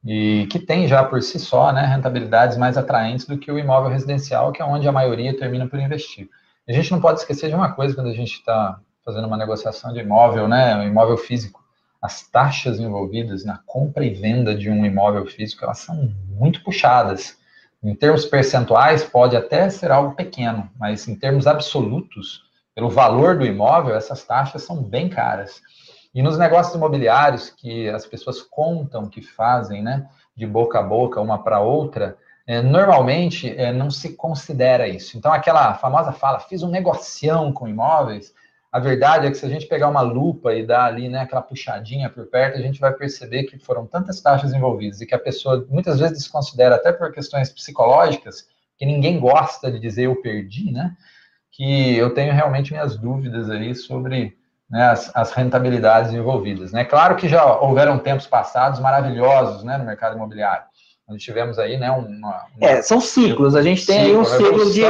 [0.04, 3.90] e que tem já por si só né, rentabilidades mais atraentes do que o imóvel
[3.90, 6.28] residencial, que é onde a maioria termina por investir.
[6.68, 9.92] A gente não pode esquecer de uma coisa quando a gente está fazendo uma negociação
[9.92, 11.64] de imóvel, né, um imóvel físico.
[12.00, 17.36] As taxas envolvidas na compra e venda de um imóvel físico, elas são muito puxadas.
[17.82, 22.42] Em termos percentuais, pode até ser algo pequeno, mas em termos absolutos,
[22.74, 25.60] pelo valor do imóvel, essas taxas são bem caras.
[26.14, 31.20] E nos negócios imobiliários que as pessoas contam que fazem, né, de boca a boca,
[31.20, 32.16] uma para outra,
[32.46, 35.18] é, normalmente é, não se considera isso.
[35.18, 38.32] Então, aquela famosa fala, fiz um negocião com imóveis,
[38.70, 41.40] a verdade é que se a gente pegar uma lupa e dar ali, né, aquela
[41.40, 45.18] puxadinha por perto, a gente vai perceber que foram tantas taxas envolvidas e que a
[45.18, 50.70] pessoa muitas vezes desconsidera até por questões psicológicas, que ninguém gosta de dizer eu perdi,
[50.70, 50.94] né?
[51.50, 54.37] Que eu tenho realmente minhas dúvidas aí sobre
[54.70, 56.72] né, as, as, rentabilidades envolvidas.
[56.72, 56.84] Né?
[56.84, 60.64] Claro que já houveram tempos passados maravilhosos né, no mercado imobiliário.
[61.10, 62.46] Onde tivemos aí, né, uma, uma...
[62.60, 63.56] É, são ciclos.
[63.56, 64.82] A gente tem aí um ciclo de,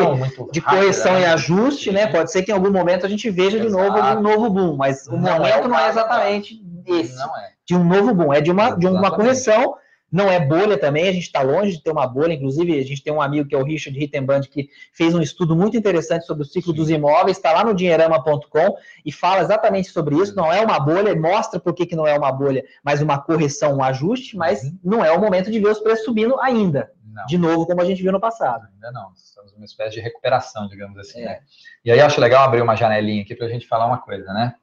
[0.50, 1.32] de correção rápida, e né?
[1.32, 2.06] ajuste, né?
[2.08, 3.68] Pode ser que em algum momento a gente veja Exato.
[3.68, 7.22] de novo um novo boom, mas o não momento é não é exatamente esse.
[7.22, 7.50] É.
[7.64, 9.76] De um novo boom, é de uma, de uma correção
[10.10, 12.32] não é bolha também, a gente está longe de ter uma bolha.
[12.32, 15.54] Inclusive, a gente tem um amigo que é o Richard Rittenband, que fez um estudo
[15.54, 16.78] muito interessante sobre o ciclo Sim.
[16.78, 20.34] dos imóveis, está lá no dinheirama.com e fala exatamente sobre isso.
[20.34, 23.76] Não é uma bolha, mostra por que, que não é uma bolha, mas uma correção,
[23.76, 24.78] um ajuste, mas uhum.
[24.82, 26.90] não é o momento de ver os preços subindo ainda.
[27.04, 27.26] Não.
[27.26, 28.66] De novo, como a gente viu no passado.
[28.74, 29.12] Ainda não.
[29.14, 31.20] Estamos numa espécie de recuperação, digamos assim.
[31.20, 31.26] É.
[31.26, 31.40] Né?
[31.84, 34.54] E aí acho legal abrir uma janelinha aqui para a gente falar uma coisa, né?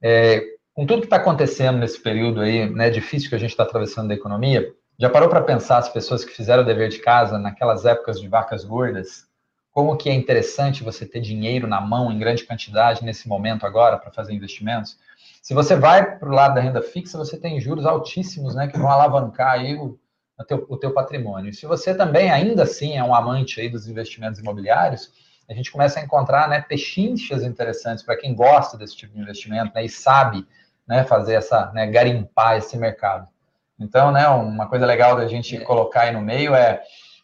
[0.00, 3.64] É, com tudo que está acontecendo nesse período aí, né, difícil que a gente está
[3.64, 7.36] atravessando da economia, já parou para pensar as pessoas que fizeram o dever de casa
[7.36, 9.26] naquelas épocas de vacas gordas?
[9.72, 13.98] Como que é interessante você ter dinheiro na mão em grande quantidade nesse momento agora
[13.98, 14.96] para fazer investimentos?
[15.42, 18.78] Se você vai para o lado da renda fixa, você tem juros altíssimos, né, que
[18.78, 19.98] vão alavancar aí o,
[20.38, 21.52] o, teu, o teu patrimônio.
[21.52, 25.10] Se você também ainda assim é um amante aí dos investimentos imobiliários,
[25.50, 29.74] a gente começa a encontrar, né, pechinchas interessantes para quem gosta desse tipo de investimento,
[29.74, 30.46] né, e sabe
[30.88, 33.28] né, fazer essa, né, garimpar esse mercado.
[33.78, 35.60] Então, né, uma coisa legal da gente é.
[35.60, 36.82] colocar aí no meio é,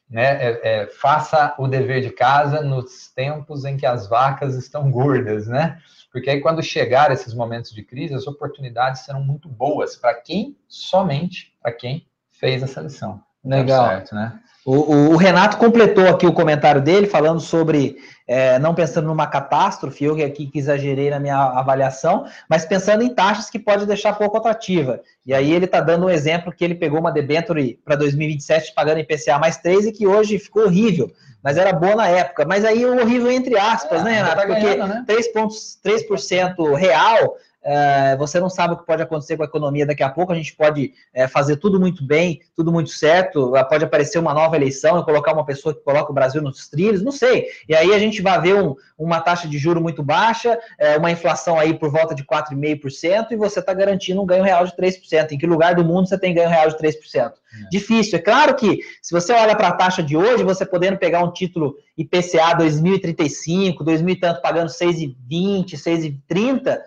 [0.09, 4.91] né, é, é, faça o dever de casa nos tempos em que as vacas estão
[4.91, 5.79] gordas, né?
[6.13, 10.57] Porque aí quando chegar esses momentos de crise, as oportunidades serão muito boas para quem
[10.69, 13.21] somente para quem fez essa lição.
[13.45, 13.89] Legal.
[13.89, 14.39] Certo, né?
[14.65, 17.97] O, o, o, Renato completou aqui o comentário dele, falando sobre
[18.27, 23.15] é, não pensando numa catástrofe, eu aqui que exagerei na minha avaliação, mas pensando em
[23.15, 25.01] taxas que pode deixar pouco atrativa.
[25.27, 29.01] E aí ele está dando um exemplo que ele pegou uma debenture para 2027 pagando
[29.01, 31.11] IPCA mais 3 e que hoje ficou horrível,
[31.43, 32.47] mas era boa na época.
[32.47, 34.37] Mas aí o horrível entre aspas, é, né, Renato?
[34.37, 35.05] Tá Porque né?
[35.07, 40.11] 3,3% real é, você não sabe o que pode acontecer com a economia daqui a
[40.11, 40.33] pouco.
[40.33, 43.53] A gente pode é, fazer tudo muito bem, tudo muito certo.
[43.69, 47.03] Pode aparecer uma nova eleição e colocar uma pessoa que coloca o Brasil nos trilhos,
[47.03, 47.47] não sei.
[47.67, 51.11] E aí a gente vai ver um, uma taxa de juro muito baixa, é, uma
[51.11, 55.33] inflação aí por volta de 4,5% e você está garantindo um ganho real de 3%.
[55.33, 56.93] Em que lugar do mundo você tem ganho real de 3%?
[57.17, 57.69] É.
[57.71, 58.19] Difícil.
[58.19, 61.33] É claro que se você olha para a taxa de hoje, você podendo pegar um
[61.33, 66.79] título IPCA 2035, 2000 e tanto, pagando 6,20, 6,30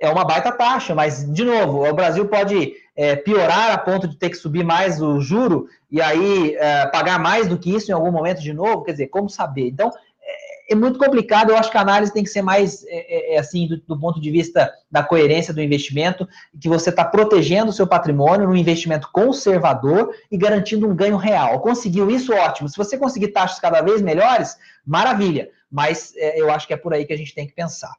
[0.00, 4.16] é uma baita taxa, mas, de novo, o Brasil pode é, piorar a ponto de
[4.16, 7.94] ter que subir mais o juro e aí é, pagar mais do que isso em
[7.94, 9.68] algum momento de novo, quer dizer, como saber?
[9.68, 9.90] Então,
[10.22, 13.34] é, é muito complicado, eu acho que a análise tem que ser mais, é, é,
[13.34, 16.28] é assim, do, do, ponto de vista da coerência do investimento,
[16.60, 21.60] que você está protegendo o seu patrimônio num investimento conservador e garantindo um ganho real.
[21.60, 22.68] Conseguiu isso, ótimo.
[22.68, 27.04] Se você conseguir taxas cada vez melhores, maravilha, mas eu acho que é por aí
[27.04, 27.92] que a gente tem que pensar.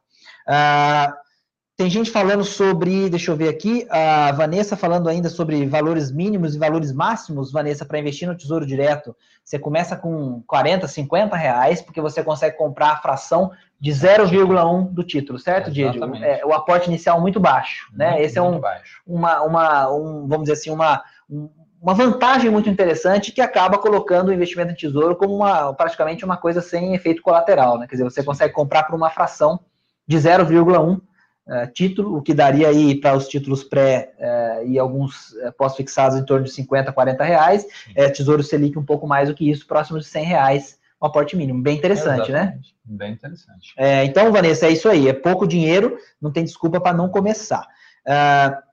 [0.48, 1.25] Uh,
[1.76, 6.54] tem gente falando sobre, deixa eu ver aqui, a Vanessa falando ainda sobre valores mínimos
[6.54, 9.14] e valores máximos, Vanessa, para investir no Tesouro Direto.
[9.44, 15.04] Você começa com 40, 50 reais, porque você consegue comprar a fração de 0,1 do
[15.04, 16.02] título, certo, Diego?
[16.16, 18.12] É, o aporte inicial muito baixo, né?
[18.12, 18.58] Muito, Esse é um,
[19.06, 24.32] uma, uma um, vamos dizer assim, uma, uma vantagem muito interessante que acaba colocando o
[24.32, 27.86] investimento em tesouro como uma, praticamente uma coisa sem efeito colateral, né?
[27.86, 29.60] Quer dizer, você consegue comprar por uma fração
[30.08, 31.02] de 0,1
[31.46, 36.18] uh, título, o que daria aí para os títulos pré uh, e alguns uh, pós-fixados
[36.18, 39.66] em torno de 50, 40 reais, é, Tesouro Selic um pouco mais do que isso,
[39.66, 41.62] próximo de 100 reais um aporte mínimo.
[41.62, 42.40] Bem interessante, né?
[42.40, 42.74] Exatamente.
[42.86, 42.96] né?
[42.96, 43.74] Bem interessante.
[43.76, 45.08] É, então, Vanessa, é isso aí.
[45.08, 47.68] É pouco dinheiro, não tem desculpa para não começar.
[48.06, 48.66] Uh,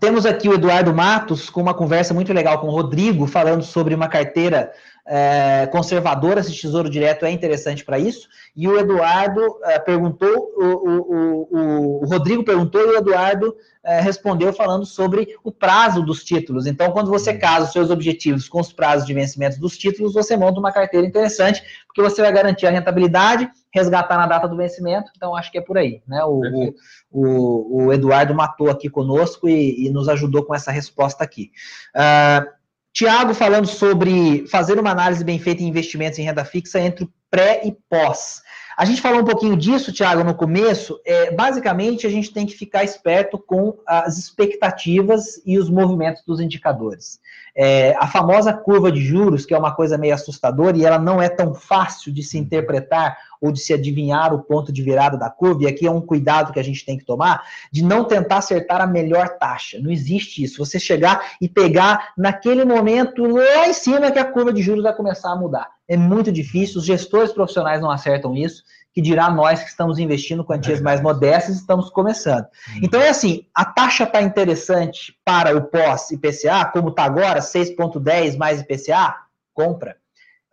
[0.00, 3.94] temos aqui o Eduardo Matos com uma conversa muito legal com o Rodrigo, falando sobre
[3.94, 4.70] uma carteira
[5.06, 8.28] é, conservadora, se Tesouro Direto é interessante para isso.
[8.56, 14.00] E o Eduardo é, perguntou, o, o, o, o, Rodrigo perguntou e o Eduardo é,
[14.00, 16.66] respondeu falando sobre o prazo dos títulos.
[16.66, 17.38] Então, quando você uhum.
[17.38, 21.06] casa os seus objetivos com os prazos de vencimento dos títulos, você monta uma carteira
[21.06, 25.12] interessante, porque você vai garantir a rentabilidade, resgatar na data do vencimento.
[25.16, 26.02] Então, acho que é por aí.
[26.08, 26.24] Né?
[26.24, 26.74] O,
[27.12, 31.52] o, o Eduardo matou aqui conosco e, e, nos ajudou com essa resposta aqui.
[31.94, 32.56] Uh,
[32.96, 37.62] Tiago falando sobre fazer uma análise bem feita em investimentos em renda fixa entre pré
[37.64, 38.42] e pós.
[38.76, 41.00] A gente falou um pouquinho disso, Tiago, no começo.
[41.06, 46.40] É, basicamente, a gente tem que ficar esperto com as expectativas e os movimentos dos
[46.40, 47.18] indicadores.
[47.56, 51.22] É, a famosa curva de juros, que é uma coisa meio assustadora e ela não
[51.22, 55.30] é tão fácil de se interpretar ou de se adivinhar o ponto de virada da
[55.30, 58.38] curva, e aqui é um cuidado que a gente tem que tomar, de não tentar
[58.38, 59.78] acertar a melhor taxa.
[59.80, 60.62] Não existe isso.
[60.62, 64.94] Você chegar e pegar naquele momento lá em cima que a curva de juros vai
[64.94, 65.75] começar a mudar.
[65.88, 68.62] É muito difícil, os gestores profissionais não acertam isso,
[68.96, 72.44] que dirá nós que estamos investindo quantias mais modestas estamos começando.
[72.44, 72.80] Uhum.
[72.82, 78.60] Então é assim, a taxa está interessante para o pós-IPCA, como está agora, 6,10 mais
[78.62, 79.14] IPCA,
[79.52, 79.96] compra.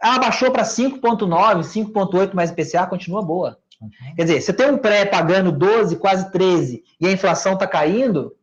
[0.02, 3.58] Ela baixou para 5,9, 5,8 mais IPCA, continua boa.
[3.82, 3.90] Uhum.
[4.18, 8.36] Quer dizer, você tem um pré pagando 12, quase 13, e a inflação está caindo,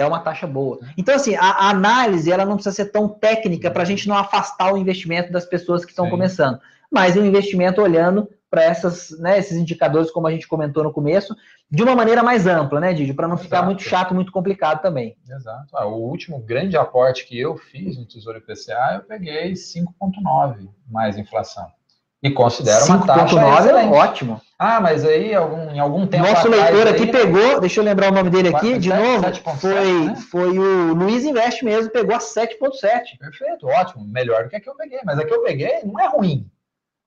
[0.00, 0.78] é uma taxa boa.
[0.96, 4.16] Então, assim, a, a, análise ela não precisa ser tão técnica para a gente não
[4.16, 6.10] afastar o investimento das pessoas que estão Sim.
[6.10, 6.58] começando,
[6.90, 11.36] mas o investimento olhando para essas, né, esses indicadores, como a gente comentou no começo,
[11.70, 13.14] de uma maneira mais ampla, né, Didi?
[13.14, 15.16] Para não ficar muito chato, muito complicado também.
[15.28, 15.68] Exato.
[15.72, 21.16] Ah, o último grande aporte que eu fiz no Tesouro IPCA, eu peguei 5,9 mais
[21.16, 21.68] inflação.
[22.20, 24.40] E considero uma taxa 5,9 é ótimo.
[24.62, 28.12] Ah, mas aí algum, em algum tempo Nosso leitor aqui aí, pegou, deixa eu lembrar
[28.12, 30.16] o nome dele aqui, 4, de 7, novo, 7, foi, 7, né?
[30.16, 33.18] foi o Luiz Invest mesmo, pegou a 7,7.
[33.18, 35.00] Perfeito, ótimo, melhor do que a que eu peguei.
[35.02, 36.46] Mas a que eu peguei não é ruim.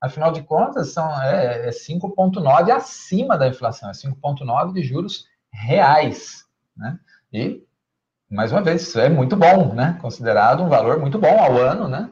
[0.01, 6.45] Afinal de contas, são, é, é 5,9 acima da inflação, é 5,9 de juros reais.
[6.75, 6.97] Né?
[7.31, 7.63] E,
[8.31, 9.95] mais uma vez, isso é muito bom, né?
[10.01, 12.09] considerado um valor muito bom ao ano, né?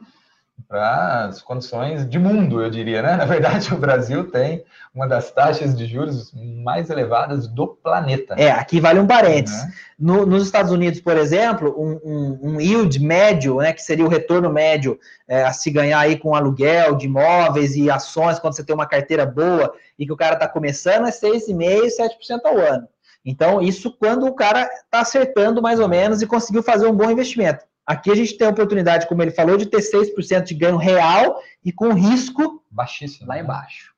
[0.68, 3.16] Para as condições de mundo, eu diria, né?
[3.16, 8.34] Na verdade, o Brasil tem uma das taxas de juros mais elevadas do planeta.
[8.38, 9.62] É, aqui vale um parênteses.
[9.62, 9.70] Uhum.
[9.98, 14.08] No, nos Estados Unidos, por exemplo, um, um, um, yield médio, né, que seria o
[14.08, 18.64] retorno médio é, a se ganhar aí com aluguel de imóveis e ações, quando você
[18.64, 22.88] tem uma carteira boa e que o cara está começando, é 6,5%, 7% ao ano.
[23.24, 27.10] Então, isso quando o cara está acertando mais ou menos e conseguiu fazer um bom
[27.10, 27.64] investimento.
[27.86, 31.36] Aqui a gente tem a oportunidade, como ele falou, de ter 6% de ganho real
[31.64, 33.40] e com risco baixíssimo lá né?
[33.40, 33.92] embaixo.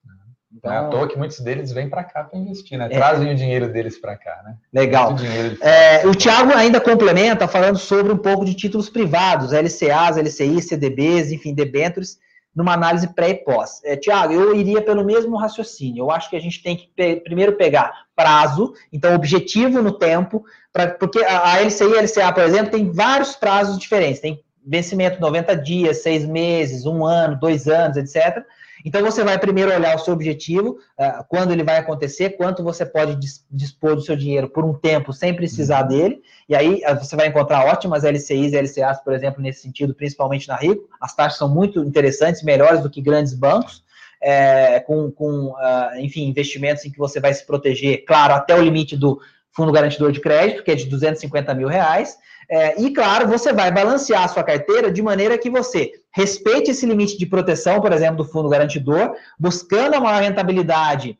[0.56, 2.86] Então, é à toa que muitos deles vêm para cá para investir, né?
[2.86, 2.96] É.
[2.96, 4.56] Trazem o dinheiro deles para cá, né?
[4.72, 5.16] Legal.
[5.60, 11.32] É, o Thiago ainda complementa falando sobre um pouco de títulos privados, LCAs, LCIs, CDBs,
[11.32, 12.18] enfim, debêntures,
[12.54, 13.80] numa análise pré e pós.
[13.84, 16.04] É, Tiago, eu iria pelo mesmo raciocínio.
[16.04, 20.44] Eu acho que a gente tem que pe primeiro pegar prazo, então objetivo no tempo,
[20.72, 24.20] pra, porque a, a LCI e a LCA, por exemplo, tem vários prazos diferentes.
[24.20, 28.44] Tem vencimento 90 dias, seis meses, um ano, dois anos, etc.
[28.84, 32.84] Então, você vai primeiro olhar o seu objetivo, uh, quando ele vai acontecer, quanto você
[32.84, 33.18] pode
[33.50, 35.88] dispor do seu dinheiro por um tempo sem precisar uhum.
[35.88, 39.94] dele, e aí uh, você vai encontrar ótimas LCIs e LCAs, por exemplo, nesse sentido,
[39.94, 40.86] principalmente na Rico.
[41.00, 43.82] As taxas são muito interessantes, melhores do que grandes bancos.
[44.26, 48.62] É, com, com uh, enfim, investimentos em que você vai se proteger, claro, até o
[48.62, 49.20] limite do
[49.54, 52.16] fundo garantidor de crédito, que é de 250 mil reais,
[52.50, 56.86] é, e, claro, você vai balancear a sua carteira de maneira que você respeite esse
[56.86, 61.18] limite de proteção, por exemplo, do fundo garantidor, buscando a maior rentabilidade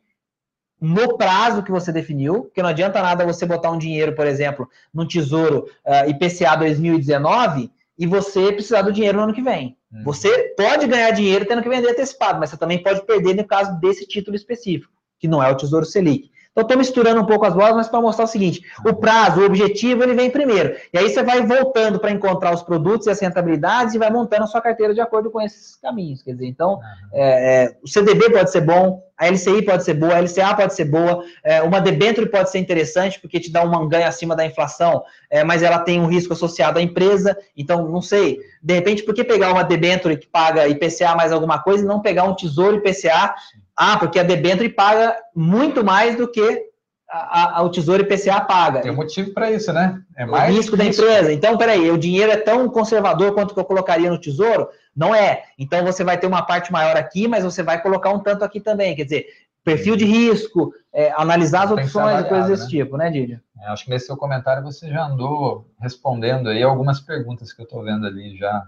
[0.79, 4.69] no prazo que você definiu, porque não adianta nada você botar um dinheiro, por exemplo,
[4.93, 9.77] no Tesouro uh, IPCA 2019 e você precisar do dinheiro no ano que vem.
[9.91, 10.03] Hum.
[10.03, 13.79] Você pode ganhar dinheiro tendo que vender antecipado, mas você também pode perder no caso
[13.79, 16.29] desse título específico, que não é o Tesouro Selic.
[16.55, 19.45] Então, estou misturando um pouco as bolas, mas para mostrar o seguinte: o prazo, o
[19.45, 20.77] objetivo, ele vem primeiro.
[20.93, 24.45] E aí você vai voltando para encontrar os produtos e as rentabilidades e vai montando
[24.45, 26.23] a sua carteira de acordo com esses caminhos.
[26.23, 26.79] Quer dizer, então,
[27.11, 30.73] é, é, o CDB pode ser bom, a LCI pode ser boa, a LCA pode
[30.73, 34.45] ser boa, é, uma debênture pode ser interessante, porque te dá um ganho acima da
[34.45, 37.37] inflação, é, mas ela tem um risco associado à empresa.
[37.57, 41.61] Então, não sei, de repente, por que pegar uma debênture que paga IPCA mais alguma
[41.61, 43.35] coisa e não pegar um tesouro IPCA
[43.75, 46.65] ah, porque a debênture paga muito mais do que
[47.09, 48.81] a, a, o Tesouro IPCA paga.
[48.81, 50.01] Tem um motivo para isso, né?
[50.17, 51.31] É mais o risco, da empresa.
[51.31, 54.69] Então, peraí, o dinheiro é tão conservador quanto que eu colocaria no Tesouro?
[54.95, 55.43] Não é.
[55.57, 58.59] Então, você vai ter uma parte maior aqui, mas você vai colocar um tanto aqui
[58.59, 58.95] também.
[58.95, 59.27] Quer dizer,
[59.63, 62.69] perfil de risco, é, analisar as opções e coisas desse né?
[62.69, 63.39] tipo, né, Didio?
[63.61, 67.65] É, acho que nesse seu comentário você já andou respondendo aí algumas perguntas que eu
[67.65, 68.67] estou vendo ali já.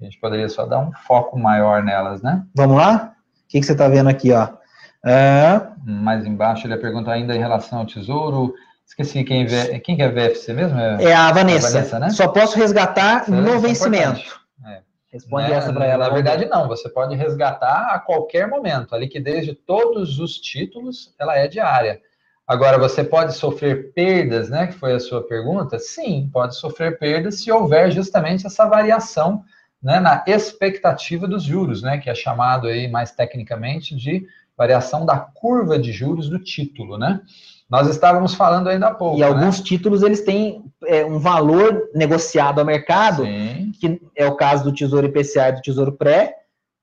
[0.00, 2.44] A gente poderia só dar um foco maior nelas, né?
[2.54, 3.15] Vamos lá?
[3.46, 4.48] O que, que você está vendo aqui, ó?
[5.04, 5.62] É...
[5.84, 8.52] Mais embaixo, ele pergunta ainda em relação ao tesouro.
[8.84, 10.78] Esqueci quem, vê, quem que é VFC mesmo?
[10.78, 11.68] É, é a Vanessa.
[11.68, 12.10] A Vanessa né?
[12.10, 14.40] Só posso resgatar Isso no é vencimento.
[14.66, 14.80] É.
[15.12, 15.56] Responde né?
[15.56, 16.08] essa para ela.
[16.08, 16.66] Na verdade, não.
[16.66, 18.94] Você pode resgatar a qualquer momento.
[18.94, 22.00] A liquidez de todos os títulos, ela é diária.
[22.46, 24.66] Agora, você pode sofrer perdas, né?
[24.66, 25.78] Que foi a sua pergunta?
[25.78, 29.44] Sim, pode sofrer perdas se houver justamente essa variação
[29.82, 35.18] né, na expectativa dos juros, né, que é chamado aí mais tecnicamente de variação da
[35.18, 37.20] curva de juros do título, né?
[37.68, 39.18] Nós estávamos falando ainda há pouco.
[39.18, 39.26] E né?
[39.26, 43.72] alguns títulos eles têm é, um valor negociado ao mercado, Sim.
[43.78, 46.34] que é o caso do Tesouro IPCA e do Tesouro Pré,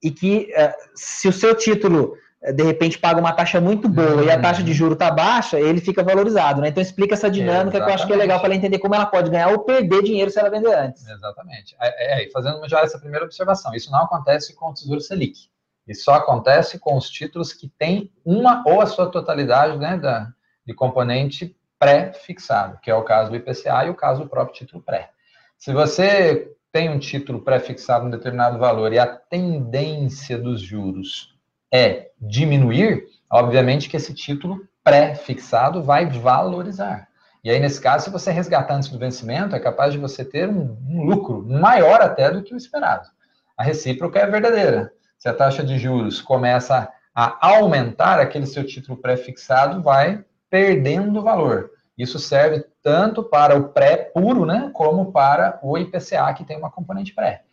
[0.03, 2.15] e que é, se o seu título
[2.51, 4.23] de repente paga uma taxa muito boa uhum.
[4.23, 6.67] e a taxa de juro está baixa, ele fica valorizado, né?
[6.67, 9.05] Então explica essa dinâmica que eu acho que é legal para ela entender como ela
[9.05, 11.07] pode ganhar ou perder dinheiro se ela vender antes.
[11.07, 11.73] Exatamente.
[11.79, 15.47] É, é, fazendo já essa primeira observação, isso não acontece com o Tesouro Selic.
[15.87, 20.27] Isso só acontece com os títulos que têm uma ou a sua totalidade né, da,
[20.65, 24.83] de componente pré-fixado, que é o caso do IPCA e o caso do próprio título
[24.83, 25.11] pré.
[25.57, 31.32] Se você tem um título pré-fixado em um determinado valor e a tendência dos juros
[31.73, 37.07] é diminuir, obviamente que esse título pré-fixado vai valorizar.
[37.43, 40.47] E aí, nesse caso, se você resgatar antes do vencimento, é capaz de você ter
[40.47, 43.09] um, um lucro maior até do que o esperado.
[43.57, 44.93] A recíproca é verdadeira.
[45.17, 51.71] Se a taxa de juros começa a aumentar, aquele seu título pré-fixado vai perdendo valor.
[51.97, 56.71] Isso serve tanto para o pré puro, né, como para o IPCA, que tem uma
[56.71, 57.43] componente pré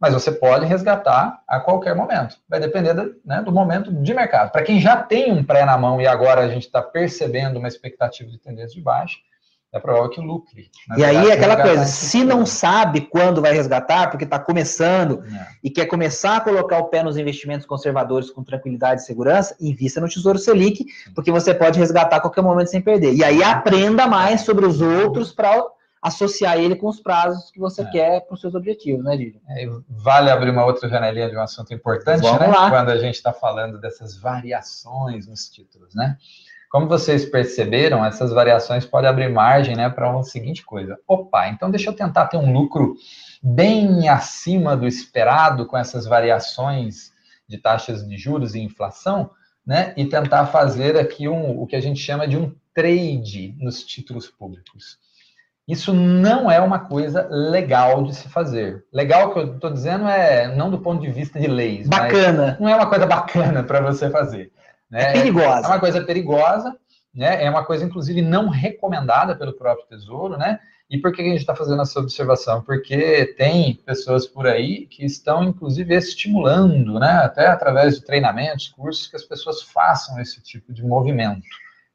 [0.00, 2.36] mas você pode resgatar a qualquer momento.
[2.48, 4.50] Vai depender do, né, do momento de mercado.
[4.52, 7.68] Para quem já tem um pré na mão e agora a gente está percebendo uma
[7.68, 9.16] expectativa de tendência de baixa,
[9.72, 10.70] é provável que lucre.
[10.88, 15.22] Na e verdade, aí, aquela coisa, se não sabe quando vai resgatar, porque está começando
[15.24, 15.46] é.
[15.62, 20.00] e quer começar a colocar o pé nos investimentos conservadores com tranquilidade e segurança, invista
[20.00, 20.84] no Tesouro Selic,
[21.14, 23.14] porque você pode resgatar a qualquer momento sem perder.
[23.14, 25.62] E aí aprenda mais sobre os outros para
[26.06, 27.84] associar ele com os prazos que você é.
[27.86, 29.40] quer para os seus objetivos, né, Didi?
[29.48, 32.46] É, vale abrir uma outra janelinha de um assunto importante, Vamos né?
[32.46, 32.70] Lá.
[32.70, 36.16] Quando a gente está falando dessas variações nos títulos, né?
[36.70, 40.98] Como vocês perceberam, essas variações podem abrir margem né, para uma seguinte coisa.
[41.06, 42.94] Opa, então deixa eu tentar ter um lucro
[43.42, 47.12] bem acima do esperado com essas variações
[47.48, 49.30] de taxas de juros e inflação,
[49.66, 49.92] né?
[49.96, 54.28] E tentar fazer aqui um, o que a gente chama de um trade nos títulos
[54.28, 54.98] públicos.
[55.66, 58.84] Isso não é uma coisa legal de se fazer.
[58.92, 61.88] Legal que eu estou dizendo é não do ponto de vista de leis.
[61.88, 62.56] Bacana.
[62.60, 64.52] Não é uma coisa bacana para você fazer.
[64.88, 65.10] Né?
[65.10, 65.66] É perigosa.
[65.66, 66.76] É uma coisa perigosa,
[67.12, 67.42] né?
[67.42, 70.60] É uma coisa, inclusive, não recomendada pelo próprio Tesouro, né?
[70.88, 72.62] E por que a gente está fazendo essa observação?
[72.62, 77.10] Porque tem pessoas por aí que estão, inclusive, estimulando, né?
[77.24, 81.42] Até através de treinamentos, cursos, que as pessoas façam esse tipo de movimento.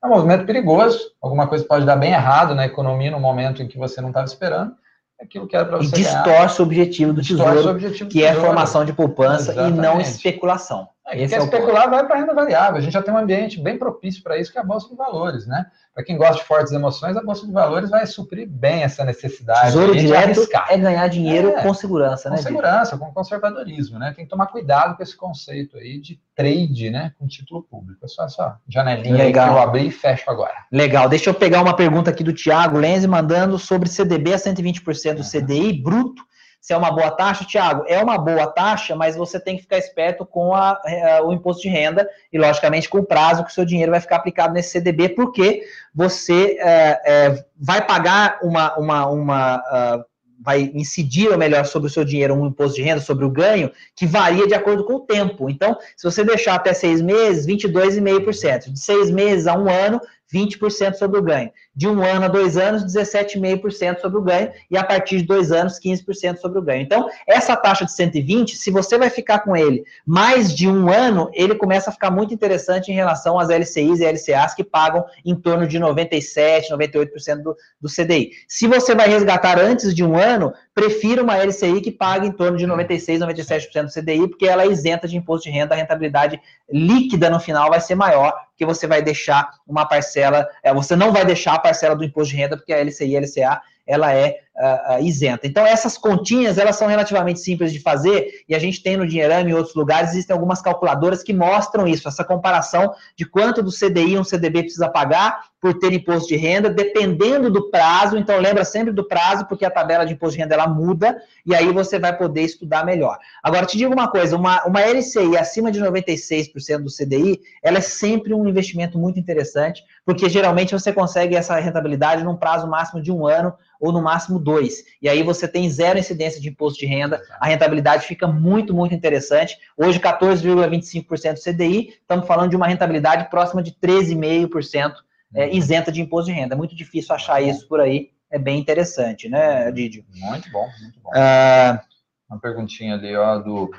[0.04, 3.68] É um movimento perigoso, alguma coisa pode dar bem errado na economia no momento em
[3.68, 4.74] que você não estava esperando.
[5.20, 5.96] É aquilo que era para você.
[5.96, 8.48] E distorce o objetivo do distorce tesouro, objetivo que do é tesouro.
[8.48, 9.78] formação de poupança Exatamente.
[9.78, 10.90] e não especulação.
[11.08, 12.78] É, Esse quer é especular, vai para renda variável.
[12.78, 14.96] A gente já tem um ambiente bem propício para isso, que é a Bolsa de
[14.96, 15.66] Valores, né?
[15.96, 19.62] Para quem gosta de fortes emoções, a Bolsa de Valores vai suprir bem essa necessidade
[19.66, 20.68] Tesouro direto arriscar.
[20.70, 22.36] é ganhar dinheiro É, com segurança, Com né?
[22.42, 22.50] Diego?
[22.50, 24.14] segurança, com conservadorismo, né?
[24.16, 27.12] Tem que tomar cuidado com esse conceito aí de trade, né?
[27.18, 28.06] Com título público.
[28.06, 29.56] É só essa janelinha aí que Legal.
[29.56, 30.54] eu abri e fecho agora.
[30.72, 35.16] Legal, deixa eu pegar uma pergunta aqui do Thiago Lenze mandando sobre CDB a 120%
[35.16, 36.24] do CDI bruto.
[36.62, 39.80] Se é uma boa taxa, Thiago, é uma boa taxa, mas você tem que ficar
[39.80, 43.54] esperto com a- eh, o imposto de renda e, logicamente, com o prazo que o
[43.54, 48.78] seu dinheiro vai ficar aplicado nesse CDB, porque você eh, eh, vai pagar uma.
[48.78, 50.06] uma, uma ah,
[50.44, 53.72] vai incidir, ou melhor, sobre o seu dinheiro um imposto de renda, sobre o ganho,
[53.96, 55.48] que varia de acordo com o tempo.
[55.52, 58.72] Então, se você deixar até seis meses, 22,5%.
[58.72, 60.02] De seis meses a um ano,
[60.34, 61.52] 20% sobre o ganho.
[61.76, 64.52] De um ano a dois anos, 17,5% sobre o ganho.
[64.70, 66.82] E a partir de dois anos, 15% sobre o ganho.
[66.82, 71.30] Então, essa taxa de 120, se você vai ficar com ele mais de um ano,
[71.34, 75.36] ele começa a ficar muito interessante em relação às LCIs e LCAs que pagam em
[75.36, 78.32] torno de 97%, 98% do, do CDI.
[78.48, 82.58] Se você vai resgatar antes de um ano, prefira uma LCI que pague em torno
[82.58, 86.42] de 96%, 97% do CDI, porque ela é isenta de imposto de renda, a rentabilidade
[86.72, 91.12] líquida no final vai ser maior, porque você vai deixar uma parcela, é, você não
[91.12, 93.62] vai deixar a parcela do imposto de renda, porque a LCI e a LCA
[93.92, 95.48] ela é ah, ah, isenta.
[95.48, 99.50] Então, essas continhas, elas são relativamente simples de fazer, e a gente tem no Dinheirama
[99.50, 103.72] e em outros lugares, existem algumas calculadoras que mostram isso, essa comparação de quanto do
[103.72, 108.66] CDI um CDB precisa pagar por ter imposto de renda, dependendo do prazo, então lembra
[108.66, 112.00] sempre do prazo, porque a tabela de imposto de renda, ela muda, e aí você
[112.00, 113.18] vai poder estudar melhor.
[113.44, 117.82] Agora, te digo uma coisa, uma, uma LCI acima de 96% do CDI, ela é
[117.82, 123.12] sempre um investimento muito interessante, porque geralmente você consegue essa rentabilidade num prazo máximo de
[123.12, 124.84] um ano, ou no máximo dois.
[125.02, 128.94] E aí você tem zero incidência de imposto de renda, a rentabilidade fica muito, muito
[128.94, 129.58] interessante.
[129.76, 134.94] Hoje, 14,25% do CDI, estamos falando de uma rentabilidade próxima de 13,5%
[135.34, 136.56] é, isenta de imposto de renda.
[136.56, 140.06] É muito difícil achar isso por aí, é bem interessante, né, Didio?
[140.14, 141.10] Muito bom, muito bom.
[141.16, 141.82] Ah,
[142.30, 143.72] Uma perguntinha ali, ó, do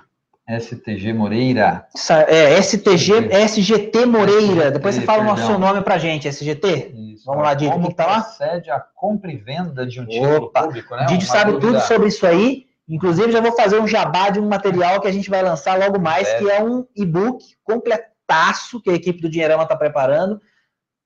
[0.49, 1.87] STG Moreira.
[2.29, 6.93] é, STG, SGT Moreira, depois você fala o seu nome pra gente, SGT?
[7.15, 8.21] Isso, Vamos lá, Didi, Como que tá lá?
[8.23, 11.05] procede a compra e venda de um título Opa, público, né?
[11.05, 12.67] O Didio Uma sabe dúvida- tudo sobre isso aí.
[12.89, 16.01] Inclusive, já vou fazer um jabá de um material que a gente vai lançar logo
[16.01, 16.39] mais, É.
[16.39, 20.41] que é um e-book completaço que a equipe do Dinheirama está preparando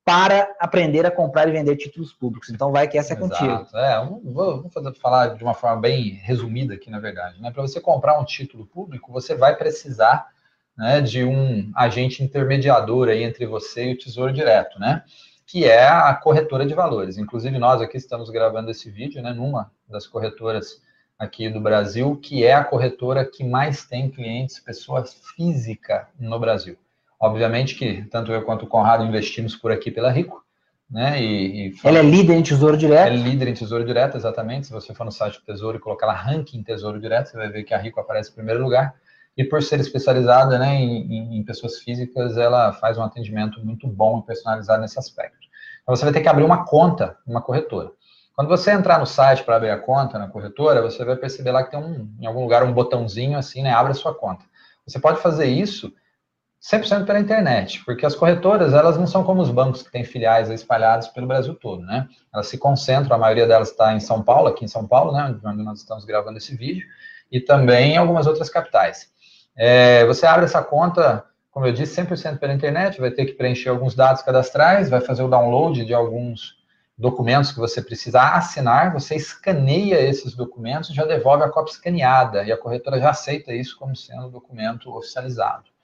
[0.06, 2.48] para aprender a comprar e vender títulos públicos.
[2.48, 3.50] Então, vai que essa é contigo.
[3.50, 3.76] Exato.
[3.76, 7.42] É, um- vou, fazer, falar de uma forma bem resumida aqui, na verdade.
[7.42, 7.50] Né?
[7.50, 10.28] Para você comprar um título público, você vai precisar
[10.78, 15.02] né, de um agente intermediador aí entre você e o Tesouro Direto, né?
[15.44, 17.18] Que é a corretora de valores.
[17.18, 19.32] Inclusive, nós aqui estamos gravando esse vídeo, né?
[19.32, 20.80] Numa das corretoras
[21.18, 26.76] aqui do Brasil, que é a corretora que mais tem clientes, pessoas física no Brasil.
[27.20, 30.44] Obviamente que tanto eu quanto o Conrado investimos por aqui pela Rico,
[30.90, 31.20] né?
[31.22, 33.12] E, e Ela é líder em Tesouro é Direto.
[33.14, 34.66] líder em Tesouro Direto, exatamente.
[34.66, 37.48] Se você for no site do Tesouro e colocar lá ranking Tesouro Direto, você vai
[37.48, 38.94] ver que a Rico aparece em primeiro lugar.
[39.36, 44.20] E por ser especializada né, em, em- pessoas físicas, ela faz um atendimento muito bom
[44.20, 45.46] e personalizado nesse aspecto.
[45.82, 47.90] Então você vai ter que abrir uma conta numa corretora.
[48.34, 51.62] Quando você entrar no site para abrir a conta na corretora, você vai perceber lá
[51.64, 53.70] que tem um, em algum lugar um botãozinho assim, né?
[53.72, 54.44] Abre a sua conta.
[54.86, 55.92] Você pode fazer isso
[56.62, 60.50] 100% pela internet, porque as corretoras, elas não são como os bancos que têm filiais
[60.50, 62.08] espalhados pelo Brasil todo, né?
[62.34, 65.36] Elas se concentram, a maioria delas está em São Paulo, aqui em São Paulo, né,
[65.44, 66.86] onde nós estamos gravando esse vídeo,
[67.30, 69.10] e também em algumas outras capitais.
[69.56, 73.68] É, você abre essa conta, como eu disse, 100% pela internet, vai ter que preencher
[73.68, 76.56] alguns dados cadastrais, vai fazer o download de alguns
[76.98, 82.50] documentos que você precisa assinar, você escaneia esses documentos já devolve a cópia escaneada, e
[82.50, 85.75] a corretora já aceita isso como sendo documento oficializado.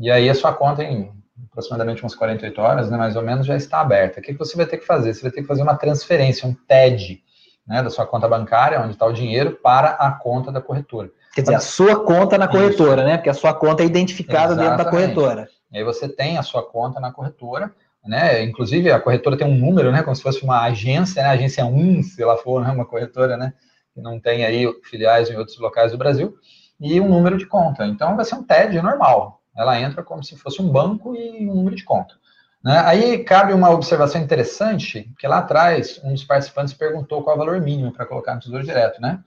[0.00, 1.12] E aí a sua conta em
[1.50, 4.20] aproximadamente umas 48 horas, né, mais ou menos, já está aberta.
[4.20, 5.12] O que você vai ter que fazer?
[5.12, 7.22] Você vai ter que fazer uma transferência, um TED,
[7.66, 11.10] né, da sua conta bancária, onde está o dinheiro, para a conta da corretora.
[11.34, 13.16] Quer dizer, a sua conta na corretora, né?
[13.16, 15.14] Porque a sua conta é identificada dentro da Exatamente.
[15.14, 15.48] corretora.
[15.70, 17.72] E aí você tem a sua conta na corretora,
[18.04, 18.42] né?
[18.42, 20.02] Inclusive, a corretora tem um número, né?
[20.02, 21.28] Como se fosse uma agência, né?
[21.28, 22.70] Agência 1, se ela for né?
[22.72, 23.52] uma corretora, né?
[23.94, 26.34] Que não tem aí filiais em outros locais do Brasil,
[26.80, 27.86] e um número de conta.
[27.86, 29.39] Então, vai ser um TED normal.
[29.56, 32.14] Ela entra como se fosse um banco e um número de conta.
[32.62, 32.78] Né?
[32.84, 37.44] Aí cabe uma observação interessante, que lá atrás um dos participantes perguntou qual é o
[37.44, 39.22] valor mínimo para colocar no Tesouro Direto, né?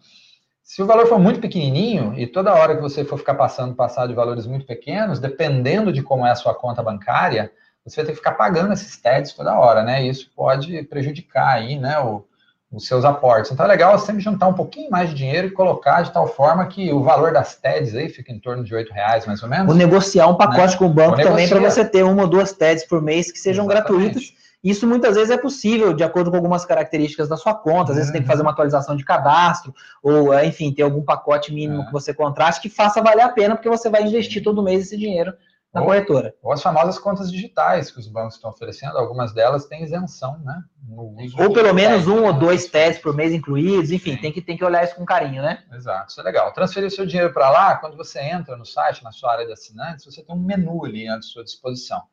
[0.61, 4.07] Se o valor for muito pequenininho e toda hora que você for ficar passando, passar
[4.07, 7.51] de valores muito pequenos, dependendo de como é a sua conta bancária,
[7.85, 10.03] você vai ter que ficar pagando esses TEDs toda hora, né?
[10.03, 12.25] E isso pode prejudicar aí, né, o,
[12.73, 13.51] os seus aportes.
[13.51, 16.65] Então é legal sempre juntar um pouquinho mais de dinheiro e colocar de tal forma
[16.65, 19.69] que o valor das TEDs aí fica em torno de R$ reais mais ou menos.
[19.69, 20.77] Ou negociar um pacote né?
[20.77, 23.65] com o banco também para você ter uma ou duas TEDs por mês que sejam
[23.65, 23.93] Exatamente.
[23.93, 27.91] gratuitas isso muitas vezes é possível, de acordo com algumas características da sua conta.
[27.91, 31.53] Às vezes você tem que fazer uma atualização de cadastro, ou, enfim, ter algum pacote
[31.53, 31.85] mínimo é.
[31.85, 34.97] que você contrate que faça valer a pena, porque você vai investir todo mês esse
[34.97, 35.33] dinheiro
[35.73, 36.35] na ou, corretora.
[36.41, 40.61] Ou as famosas contas digitais que os bancos estão oferecendo, algumas delas têm isenção, né?
[41.39, 44.63] ou pelo menos um ou dois testes por mês incluídos, enfim, tem que, tem que
[44.63, 45.63] olhar isso com carinho, né?
[45.73, 46.53] Exato, isso é legal.
[46.53, 49.53] Transferir o seu dinheiro para lá, quando você entra no site, na sua área de
[49.53, 52.03] assinantes, você tem um menu ali à sua disposição.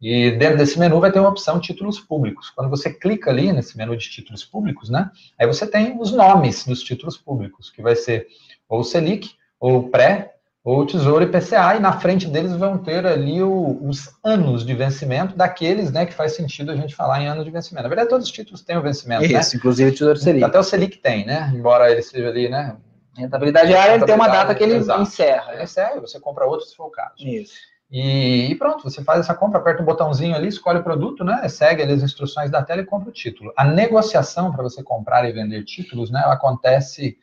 [0.00, 2.50] E dentro desse menu vai ter uma opção títulos públicos.
[2.50, 5.10] Quando você clica ali nesse menu de títulos públicos, né?
[5.36, 8.28] Aí você tem os nomes dos títulos públicos, que vai ser
[8.68, 10.37] ou Selic, ou Pré,
[10.70, 15.34] ou Tesouro IPCA, e na frente deles vão ter ali o, os anos de vencimento
[15.34, 17.84] daqueles, né, que faz sentido a gente falar em anos de vencimento.
[17.84, 19.40] Na verdade, todos os títulos têm o vencimento, né?
[19.40, 19.58] Isso, né?
[19.58, 20.44] inclusive o Tesouro Selic.
[20.44, 21.50] Até o Selic tem, né?
[21.54, 22.76] Embora ele seja ali, né?
[23.16, 25.00] Rentabilidade área, ele tem uma data que ele exato.
[25.00, 25.54] encerra.
[25.54, 27.14] Ele encerra, você compra outro se for o caso.
[27.18, 27.54] Isso.
[27.90, 31.48] E, e, pronto, você faz essa compra, aperta um botãozinho ali, escolhe o produto, né?
[31.48, 33.54] Segue ali as instruções da tela e compra o título.
[33.56, 36.20] A negociação para você comprar e vender títulos, né?
[36.22, 37.16] Ela acontece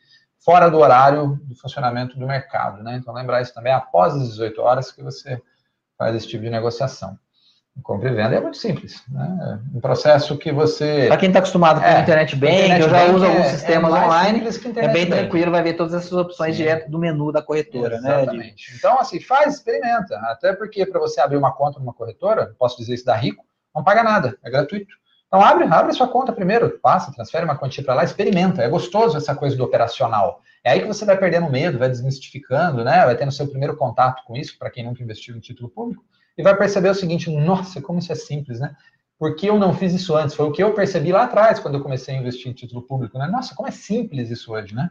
[0.46, 2.96] fora do horário do funcionamento do mercado, né?
[2.96, 5.42] Então lembrar isso também após as 18 horas que você
[5.98, 7.18] faz esse tipo de negociação
[7.82, 9.02] compra e venda é muito simples.
[9.08, 9.60] Né?
[9.74, 11.06] Um processo que você.
[11.08, 13.94] Para quem está acostumado com é, a internet bank, eu já uso é, alguns sistemas
[13.94, 16.62] é online, é bem tranquilo, vai ver todas essas opções Sim.
[16.62, 18.00] direto do menu da corretora.
[18.00, 18.70] Né, Exatamente.
[18.70, 20.16] Né, então, assim, faz, experimenta.
[20.24, 23.44] Até porque para você abrir uma conta numa corretora, posso dizer isso da Rico,
[23.74, 24.94] não paga nada, é gratuito.
[25.26, 28.62] Então abre, abre sua conta primeiro, passa, transfere uma quantia para lá, experimenta.
[28.62, 30.40] É gostoso essa coisa do operacional.
[30.62, 33.04] É aí que você vai perdendo medo, vai desmistificando, né?
[33.04, 36.04] Vai tendo seu primeiro contato com isso, para quem nunca investiu em título público
[36.36, 38.74] e vai perceber o seguinte: nossa, como isso é simples, né?
[39.18, 40.34] Por que eu não fiz isso antes?
[40.34, 43.18] Foi o que eu percebi lá atrás, quando eu comecei a investir em título público,
[43.18, 43.26] né?
[43.26, 44.90] Nossa, como é simples isso hoje, né?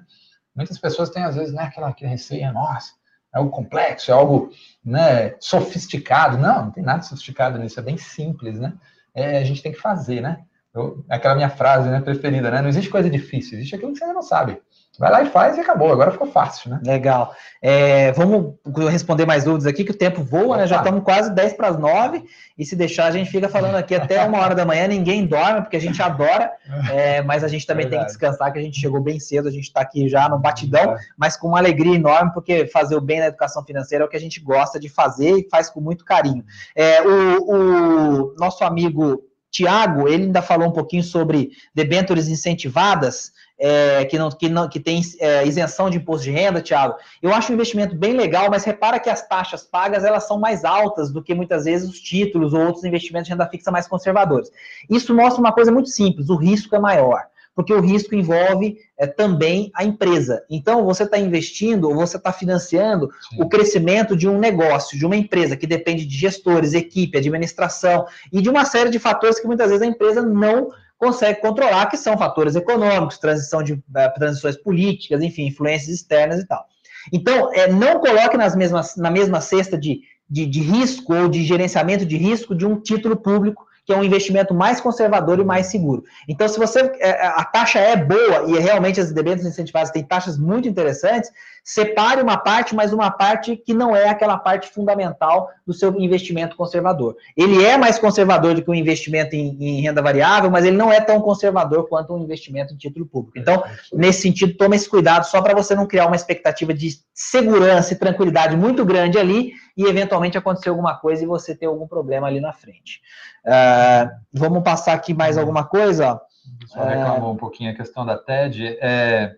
[0.56, 2.94] Muitas pessoas têm, às vezes, né, aquela, aquela receia, nossa,
[3.34, 4.50] é algo complexo, é algo
[4.84, 6.38] né, sofisticado.
[6.38, 8.74] Não, não tem nada sofisticado nisso, é bem simples, né?
[9.16, 10.46] É, a gente tem que fazer, né?
[10.76, 12.62] Eu, aquela minha frase né, preferida, né?
[12.62, 14.60] Não existe coisa difícil, existe aquilo que você não sabe.
[14.98, 15.92] Vai lá e faz e acabou.
[15.92, 16.80] Agora ficou fácil, né?
[16.84, 17.34] Legal.
[17.62, 18.56] É, vamos
[18.90, 20.58] responder mais dúvidas aqui, que o tempo voa, Opa.
[20.58, 20.68] né?
[20.68, 22.24] Já estamos quase 10 para as 9.
[22.58, 24.88] E se deixar, a gente fica falando aqui até uma hora da manhã.
[24.88, 26.52] Ninguém dorme, porque a gente adora.
[26.92, 28.06] É, mas a gente também Verdade.
[28.08, 29.50] tem que descansar, que a gente chegou bem cedo.
[29.50, 33.02] A gente está aqui já no batidão, mas com uma alegria enorme, porque fazer o
[33.02, 35.82] bem na educação financeira é o que a gente gosta de fazer e faz com
[35.82, 36.44] muito carinho.
[36.76, 39.22] É, o, o nosso amigo
[39.56, 44.82] Tiago, ele ainda falou um pouquinho sobre debêntures incentivadas é, que, não, que, não, que
[44.82, 48.66] tem é, isenção de imposto de renda, Thiago, eu acho um investimento bem legal, mas
[48.66, 52.54] repara que as taxas pagas elas são mais altas do que muitas vezes os títulos
[52.54, 54.52] ou outros investimentos de renda fixa mais conservadores.
[54.90, 57.24] Isso mostra uma coisa muito simples: o risco é maior
[57.56, 60.44] porque o risco envolve é, também a empresa.
[60.50, 63.42] Então, você está investindo ou você está financiando Sim.
[63.42, 68.42] o crescimento de um negócio, de uma empresa que depende de gestores, equipe, administração e
[68.42, 72.18] de uma série de fatores que muitas vezes a empresa não consegue controlar, que são
[72.18, 73.82] fatores econômicos, transição de uh,
[74.16, 76.66] transições políticas, enfim, influências externas e tal.
[77.14, 81.44] Então, é, não coloque nas mesmas, na mesma cesta de, de, de risco ou de
[81.44, 85.68] gerenciamento de risco de um título público que é um investimento mais conservador e mais
[85.68, 86.04] seguro.
[86.28, 90.04] Então, se você é, é, a taxa é boa e realmente as debêntures incentivadas têm
[90.04, 91.32] taxas muito interessantes,
[91.64, 96.56] separe uma parte, mas uma parte que não é aquela parte fundamental do seu investimento
[96.56, 97.16] conservador.
[97.38, 100.92] Ele é mais conservador do que um investimento em, em renda variável, mas ele não
[100.92, 103.38] é tão conservador quanto um investimento em título público.
[103.38, 103.64] Então,
[103.94, 107.98] nesse sentido, tome esse cuidado só para você não criar uma expectativa de segurança e
[107.98, 112.40] tranquilidade muito grande ali e eventualmente acontecer alguma coisa e você ter algum problema ali
[112.40, 113.02] na frente.
[113.46, 116.20] Uh, vamos passar aqui mais alguma coisa?
[116.68, 118.78] Só reclamou um pouquinho a questão da TED.
[118.80, 119.36] É,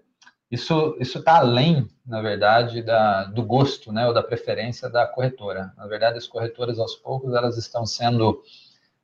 [0.50, 5.74] isso está além, na verdade, da, do gosto, né, ou da preferência da corretora.
[5.76, 8.42] Na verdade, as corretoras, aos poucos, elas estão sendo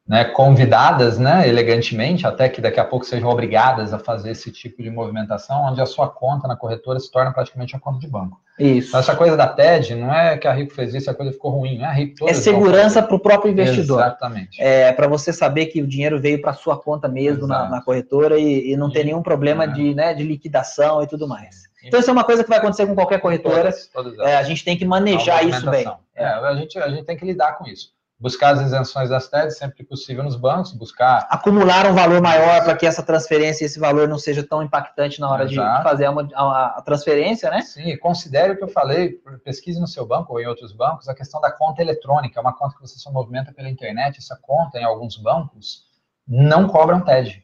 [0.06, 4.84] né, convidadas, né, elegantemente, até que daqui a pouco sejam obrigadas a fazer esse tipo
[4.84, 8.38] de movimentação, onde a sua conta na corretora se torna praticamente uma conta de banco.
[8.60, 8.90] Isso.
[8.90, 11.52] Então, essa coisa da TED, não é que a Rico fez isso, a coisa ficou
[11.52, 14.02] ruim, não é a Rico É segurança para o próprio investidor.
[14.02, 14.62] Exatamente.
[14.62, 18.38] É para você saber que o dinheiro veio para sua conta mesmo na, na, corretora
[18.38, 19.68] e, e não e, ter nenhum problema é.
[19.68, 21.64] de, né, de liquidação e tudo mais.
[21.84, 23.72] Então, isso é uma coisa que vai acontecer com qualquer corretora.
[23.72, 25.88] Todas, todas é, a gente tem que manejar isso bem.
[26.16, 27.94] É, a, gente, a gente tem que lidar com isso
[28.24, 31.28] buscar as isenções das TEDs sempre que possível nos bancos, buscar...
[31.30, 35.30] Acumular um valor maior para que essa transferência, esse valor não seja tão impactante na
[35.30, 35.78] hora Exato.
[35.78, 37.62] de fazer a, a, a, transferência, né?
[37.64, 41.14] Sim, considere o que eu falei, pesquise no seu banco ou em outros bancos, a
[41.14, 44.80] questão da conta eletrônica, é uma conta que você só movimenta pela internet, essa conta
[44.80, 45.84] em alguns bancos
[46.26, 47.44] não cobram TED.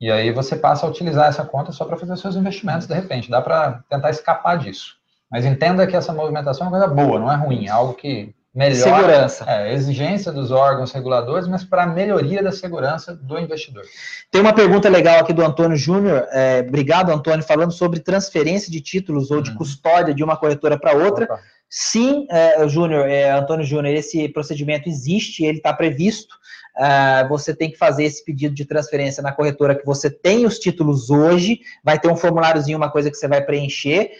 [0.00, 3.30] E aí você passa a utilizar essa conta só para fazer seus investimentos, de repente,
[3.30, 4.96] dá para tentar escapar disso.
[5.30, 8.34] Mas entenda que essa movimentação é uma coisa boa, não é ruim, é algo que
[8.54, 9.44] melhor segurança.
[9.48, 13.82] É, exigência dos órgãos reguladores, mas para a melhoria da segurança do investidor.
[14.30, 16.26] Tem uma pergunta legal aqui do Antônio Júnior.
[16.30, 19.56] É, obrigado, Antônio, falando sobre transferência de títulos ou de hum.
[19.56, 21.24] custódia de uma corretora para outra.
[21.24, 21.40] Opa.
[21.68, 26.34] Sim, é, Júnior, é, Antônio Júnior, esse procedimento existe, ele está previsto.
[26.76, 30.58] Uh, você tem que fazer esse pedido de transferência na corretora que você tem os
[30.58, 34.10] títulos hoje, vai ter um formuláriozinho, uma coisa que você vai preencher,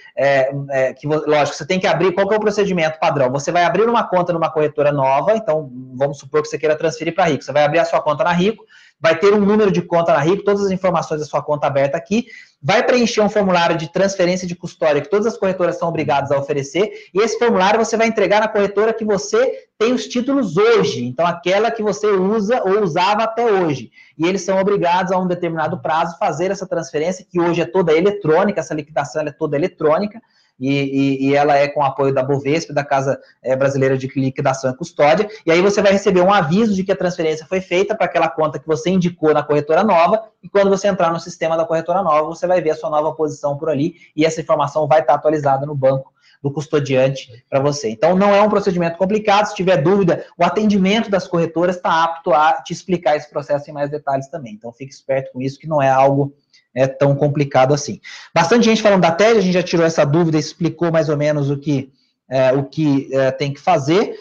[0.96, 3.28] que, lógico, você tem que abrir, qual que é o procedimento padrão?
[3.32, 7.12] Você vai abrir uma conta numa corretora nova, então vamos supor que você queira transferir
[7.12, 8.64] para Rico, você vai abrir a sua conta na Rico,
[9.00, 11.96] vai ter um número de conta na Rico, todas as informações da sua conta aberta
[11.96, 12.26] aqui,
[12.62, 16.38] vai preencher um formulário de transferência de custódia que todas as corretoras são obrigadas a
[16.38, 21.04] oferecer, e esse formulário você vai entregar na corretora que você tem os títulos hoje,
[21.04, 23.90] então aquela que você usa ou usava até hoje.
[24.16, 27.92] E eles são obrigados a um determinado prazo fazer essa transferência, que hoje é toda
[27.92, 30.20] eletrônica, essa liquidação é toda eletrônica,
[30.58, 34.70] e, e, e, ela é com apoio da Bovespa, da Casa é, Brasileira de Liquidação
[34.70, 37.94] e Custódia, e aí você vai receber um aviso de que a transferência foi feita
[37.94, 41.56] para aquela conta que você indicou na corretora nova, e quando você entrar no sistema
[41.56, 44.86] da corretora nova, você vai ver a sua nova posição por ali, e essa informação
[44.86, 47.88] vai estar atualizada no banco do custodiante para você.
[47.88, 49.46] Então, não é um procedimento complicado.
[49.46, 53.72] Se tiver dúvida, o atendimento das corretoras está apto a te explicar esse processo em
[53.72, 54.52] mais detalhes também.
[54.52, 56.34] Então, fique esperto com isso, que não é algo
[56.74, 58.00] é tão complicado assim.
[58.34, 61.50] Bastante gente falando da TED, a gente já tirou essa dúvida, explicou mais ou menos
[61.50, 61.92] o que,
[62.28, 64.16] é, o que é, tem que fazer.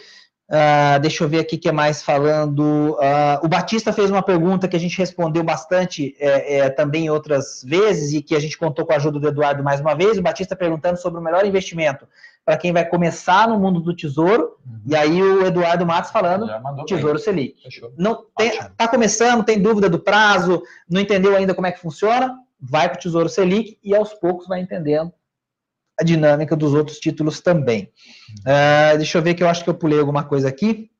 [0.46, 2.92] Uh, deixa eu ver aqui o que é mais falando.
[2.92, 7.64] Uh, o Batista fez uma pergunta que a gente respondeu bastante é, é, também outras
[7.64, 10.18] vezes e que a gente contou com a ajuda do Eduardo mais uma vez.
[10.18, 12.06] O Batista perguntando sobre o melhor investimento
[12.44, 14.56] para quem vai começar no mundo do tesouro.
[14.66, 14.80] Uhum.
[14.86, 16.46] E aí o Eduardo Matos falando
[16.86, 17.22] Tesouro bem.
[17.22, 17.62] Selic.
[17.62, 17.94] Fechou.
[17.96, 22.38] Não tem, tá começando, tem dúvida do prazo, não entendeu ainda como é que funciona
[22.68, 25.12] vai para o Tesouro Selic e aos poucos vai entendendo
[25.98, 27.90] a dinâmica dos outros títulos também.
[28.40, 30.90] Uh, deixa eu ver que eu acho que eu pulei alguma coisa aqui.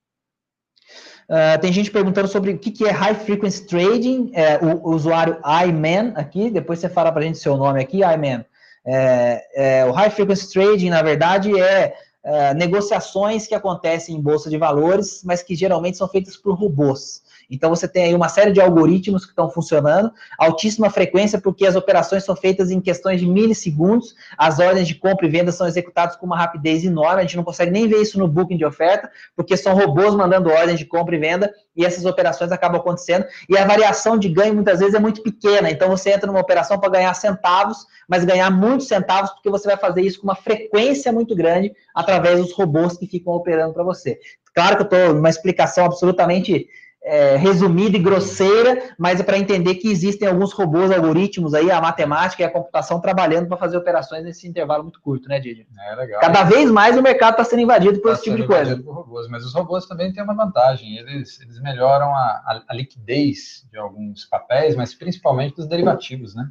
[1.28, 4.94] Uh, tem gente perguntando sobre o que, que é High Frequency Trading, é, o, o,
[4.94, 8.44] usuário iMan aqui, depois você fala para a gente seu nome aqui, iMan.
[8.86, 14.50] É, é, o High Frequency Trading, na verdade, é, é negociações que acontecem em bolsa
[14.50, 17.22] de valores, mas que geralmente são feitas por robôs.
[17.54, 21.76] Então você tem aí uma série de algoritmos que estão funcionando, altíssima frequência, porque as
[21.76, 26.16] operações são feitas em questões de milissegundos, as ordens de compra e venda são executadas
[26.16, 29.10] com uma rapidez enorme, a gente não consegue nem ver isso no booking de oferta,
[29.36, 33.56] porque são robôs mandando ordens de compra e venda, e essas operações acabam acontecendo, e
[33.56, 36.90] a variação de ganho muitas vezes é muito pequena, então você entra numa operação para
[36.90, 41.34] ganhar centavos, mas ganhar muitos centavos, porque você vai fazer isso com uma frequência muito
[41.34, 44.18] grande, através dos robôs que ficam operando para você.
[44.54, 46.68] Claro que eu estou numa explicação absolutamente
[47.04, 51.80] é, resumida e grosseira, mas é para entender que existem alguns robôs, algoritmos aí, a
[51.80, 55.68] matemática e a computação trabalhando para fazer operações nesse intervalo muito curto, né, Didi?
[55.90, 56.20] É legal.
[56.20, 58.78] Cada vez mais o mercado está sendo invadido por tá esse tipo de coisa.
[58.78, 62.74] Por robôs, mas os robôs também têm uma vantagem, eles, eles melhoram a, a, a
[62.74, 66.48] liquidez de alguns papéis, mas principalmente dos derivativos, né?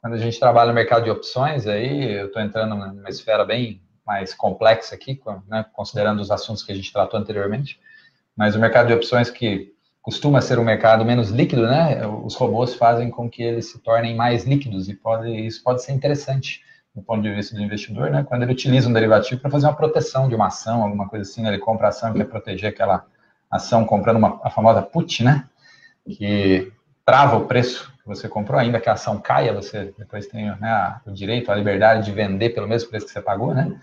[0.00, 3.82] Quando a gente trabalha no mercado de opções, aí eu estou entrando numa esfera bem
[4.06, 7.78] mais complexa aqui, né, considerando os assuntos que a gente tratou anteriormente,
[8.34, 12.06] mas o mercado de opções que costuma ser um mercado menos líquido, né?
[12.06, 15.92] Os robôs fazem com que eles se tornem mais líquidos e pode, isso pode ser
[15.92, 16.62] interessante
[16.94, 18.24] do ponto de vista do investidor, né?
[18.24, 21.42] Quando ele utiliza um derivativo para fazer uma proteção de uma ação, alguma coisa assim,
[21.42, 21.50] né?
[21.50, 23.06] ele compra a ação e quer proteger aquela
[23.50, 25.44] ação comprando uma, a famosa put, né?
[26.06, 26.72] Que
[27.04, 31.00] trava o preço que você comprou, ainda que a ação caia, você depois tem né,
[31.06, 33.78] o direito, a liberdade de vender pelo mesmo preço que você pagou, né?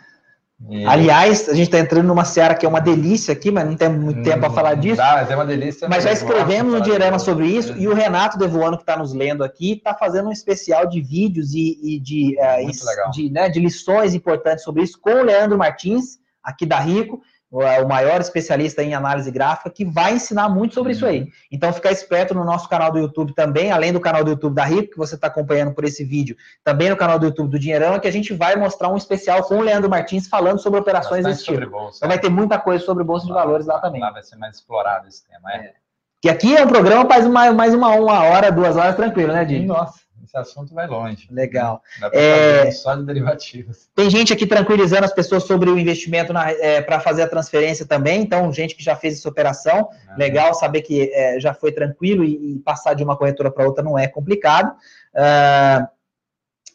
[0.70, 0.86] E...
[0.86, 3.90] Aliás, a gente está entrando numa seara que é uma delícia aqui, mas não tem
[3.90, 4.98] muito tempo para falar disso.
[4.98, 5.88] Dá, mas é uma delícia.
[5.88, 9.44] Mas já escrevemos um diagrama sobre isso, e o Renato Devoano, que está nos lendo
[9.44, 14.16] aqui, está fazendo um especial de vídeos e, e de, uh, de, né, de lições
[14.16, 17.22] importantes sobre isso com o Leandro Martins, aqui da Rico.
[17.50, 21.22] O maior especialista em análise gráfica, que vai ensinar muito sobre isso aí.
[21.22, 21.32] Uhum.
[21.52, 24.66] Então, ficar esperto no nosso canal do YouTube também, além do canal do YouTube da
[24.66, 27.94] Rico, que você está acompanhando por esse vídeo, também no canal do YouTube do Dinheirão,
[27.94, 31.24] é que a gente vai mostrar um especial com o Leandro Martins falando sobre operações
[31.24, 31.70] desse tipo.
[31.70, 34.02] Bolsa, então, vai ter muita coisa sobre Bolsa de Valores lá também.
[34.02, 35.58] Lá vai ser mais explorado esse tema, é.
[35.58, 35.74] é.
[36.22, 39.46] Que aqui é um programa faz mais, mais uma, uma hora, duas horas tranquilo, né,
[39.46, 39.68] Dinho?
[39.68, 41.28] Nossa esse assunto vai longe.
[41.32, 41.82] Legal.
[42.00, 42.72] Dá para é...
[42.72, 43.90] só de derivativos.
[43.96, 48.22] Tem gente aqui tranquilizando as pessoas sobre o investimento é, para fazer a transferência também.
[48.22, 50.18] Então, gente que já fez essa operação, uhum.
[50.18, 53.84] legal saber que é, já foi tranquilo e, e, passar de uma corretora para outra
[53.84, 54.76] não é complicado.
[55.16, 55.88] Uh,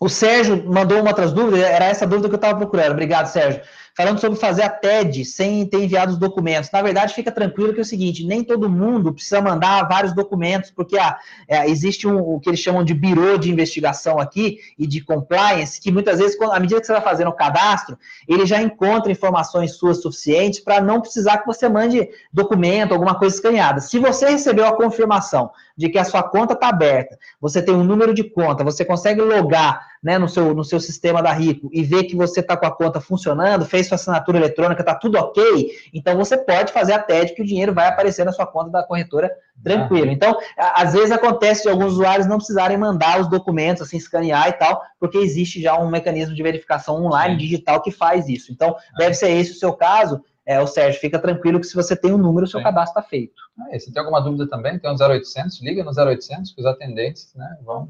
[0.01, 2.93] o Sérgio mandou uma outras dúvidas, era essa dúvida que eu estava procurando.
[2.93, 3.63] Obrigado, Sérgio
[3.95, 6.71] falando sobre fazer a TED sem ter enviado os documentos.
[6.71, 10.71] Na verdade, fica tranquilo que é o seguinte: nem todo mundo precisa mandar vários documentos,
[10.71, 14.87] porque ah, é, existe um, o que eles chamam de birô de investigação aqui e
[14.87, 18.63] de compliance, que muitas vezes, à medida que você vai fazendo o cadastro, ele já
[18.63, 23.81] encontra informações suas suficientes para não precisar que você mande documento, alguma coisa escaneada.
[23.81, 27.85] Se você recebeu a confirmação de que a sua conta está aberta, você tem um
[27.85, 31.83] número de conta, você consegue logar né, no, seu, no seu sistema da Rico e
[31.85, 35.71] ver que você está com a conta funcionando, fez sua assinatura eletrônica, está tudo ok,
[35.95, 38.83] então você pode fazer a TED que o dinheiro vai aparecer na sua conta da
[38.83, 39.31] corretora
[39.63, 40.09] tranquilo.
[40.11, 40.13] Ah.
[40.13, 44.53] Então, às vezes acontece de alguns usuários não precisarem mandar os documentos, assim, escanear e
[44.55, 47.41] tal, porque existe já um mecanismo de verificação online, Sim.
[47.41, 48.51] digital, que faz isso.
[48.51, 48.99] Então, ah.
[48.99, 52.13] deve ser esse o seu caso, é, o Sérgio, fica tranquilo que se você tem
[52.13, 52.65] um número, o seu Sim.
[52.65, 53.41] cadastro está feito.
[53.57, 57.33] Ah, se tem alguma dúvida também, tem um 0800, liga no 0800, que os atendentes
[57.37, 57.89] né, vão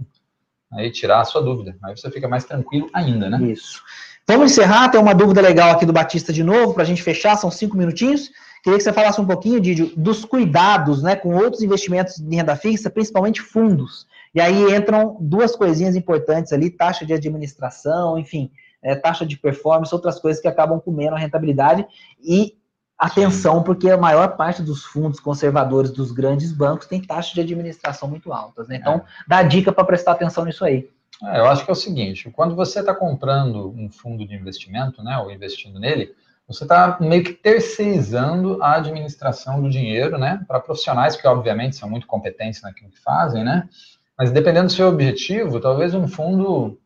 [0.72, 1.76] aí tirar a sua dúvida.
[1.82, 3.42] Aí você fica mais tranquilo ainda, né?
[3.42, 3.82] Isso.
[4.26, 7.36] Vamos encerrar, tem uma dúvida legal aqui do Batista de novo, para a gente fechar,
[7.36, 8.30] são cinco minutinhos.
[8.62, 12.54] Queria que você falasse um pouquinho, Didio, dos cuidados né, com outros investimentos de renda
[12.54, 14.06] fixa, principalmente fundos.
[14.32, 18.50] E aí entram duas coisinhas importantes ali, taxa de administração, enfim,
[18.82, 21.84] é, taxa de performance, outras coisas que acabam comendo a rentabilidade.
[22.22, 22.54] E
[23.02, 28.08] atenção, porque a maior parte dos fundos conservadores dos grandes bancos tem taxas de administração
[28.08, 28.68] muito altas.
[28.68, 28.76] Né?
[28.76, 29.02] Então, é.
[29.26, 30.88] dá dica para prestar atenção nisso aí.
[31.24, 35.02] É, eu acho que é o seguinte: quando você está comprando um fundo de investimento,
[35.02, 36.14] né, ou investindo nele,
[36.46, 41.90] você está meio que terceirizando a administração do dinheiro, né, para profissionais que obviamente são
[41.90, 43.68] muito competentes naquilo que fazem, né?
[44.16, 46.78] Mas dependendo do seu objetivo, talvez um fundo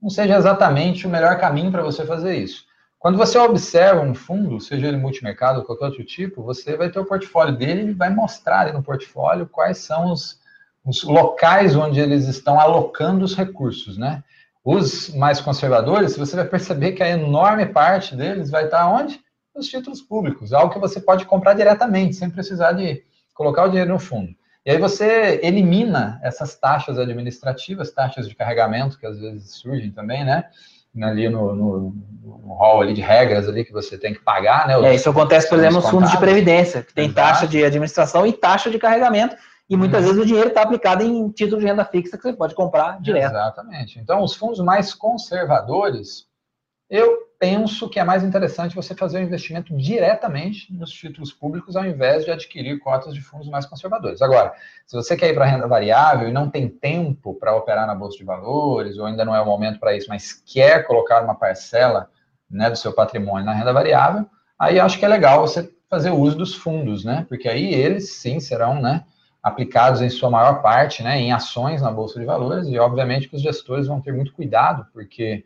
[0.00, 2.64] não seja exatamente o melhor caminho para você fazer isso.
[3.04, 6.98] Quando você observa um fundo, seja ele multimercado ou qualquer outro tipo, você vai ter
[6.98, 10.40] o portfólio dele e vai mostrar ali no portfólio quais são os,
[10.82, 14.24] os locais onde eles estão alocando os recursos, né?
[14.64, 19.20] Os mais conservadores, você vai perceber que a enorme parte deles vai estar onde?
[19.54, 23.92] Nos títulos públicos, algo que você pode comprar diretamente, sem precisar de colocar o dinheiro
[23.92, 24.34] no fundo.
[24.64, 30.24] E aí você elimina essas taxas administrativas, taxas de carregamento que às vezes surgem também,
[30.24, 30.48] né?
[31.02, 34.74] Ali no, no, no hall ali de regras ali que você tem que pagar, né?
[34.88, 37.28] é, isso acontece, por exemplo, nos fundos de previdência, que tem Exato.
[37.28, 39.36] taxa de administração e taxa de carregamento,
[39.68, 40.08] e muitas uhum.
[40.08, 43.30] vezes o dinheiro está aplicado em título de renda fixa que você pode comprar direto.
[43.30, 43.98] Exatamente.
[43.98, 46.26] Então, os fundos mais conservadores,
[46.88, 51.84] eu penso que é mais interessante você fazer o investimento diretamente nos títulos públicos ao
[51.84, 54.22] invés de adquirir cotas de fundos mais conservadores.
[54.22, 54.54] Agora,
[54.86, 58.18] se você quer ir para renda variável e não tem tempo para operar na bolsa
[58.18, 62.08] de valores, ou ainda não é o momento para isso, mas quer colocar uma parcela
[62.50, 64.26] né, do seu patrimônio na renda variável,
[64.58, 67.26] aí acho que é legal você fazer uso dos fundos, né?
[67.28, 69.04] Porque aí eles sim serão, né?
[69.44, 73.36] aplicados em sua maior parte né, em ações na Bolsa de Valores, e obviamente que
[73.36, 75.44] os gestores vão ter muito cuidado, porque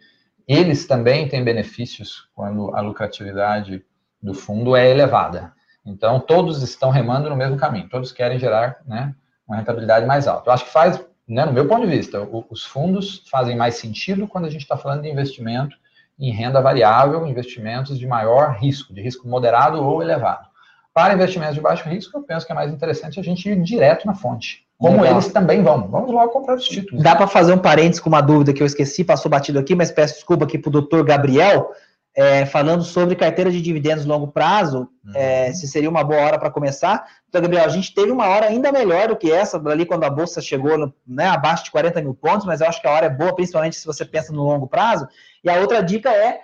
[0.49, 3.85] eles também têm benefícios quando a lucratividade
[4.21, 5.53] do fundo é elevada.
[5.85, 9.15] Então, todos estão remando no mesmo caminho, todos querem gerar né,
[9.47, 10.49] uma rentabilidade mais alta.
[10.49, 14.27] Eu acho que faz, né, no meu ponto de vista, os fundos fazem mais sentido
[14.27, 15.77] quando a gente está falando de investimento
[16.19, 20.49] em renda variável, investimentos de maior risco, de risco moderado ou elevado.
[20.95, 24.07] Para investimentos de baixo risco, eu penso que é mais interessante a gente ir direto
[24.07, 25.19] na fonte como Legal.
[25.19, 25.89] eles também vão.
[25.89, 27.03] Vamos logo comprar os títulos.
[27.03, 29.91] Dá para fazer um parênteses com uma dúvida que eu esqueci, passou batido aqui, mas
[29.91, 31.73] peço desculpa aqui para o doutor Gabriel,
[32.17, 35.13] é, falando sobre carteira de dividendos longo prazo, uhum.
[35.15, 37.05] é, se seria uma boa hora para começar.
[37.29, 40.11] Então, Gabriel, a gente teve uma hora ainda melhor do que essa, ali quando a
[40.11, 43.07] Bolsa chegou no, né, abaixo de 40 mil pontos, mas eu acho que a hora
[43.07, 45.09] é boa, principalmente se você pensa no longo prazo.
[45.43, 46.41] E a outra dica é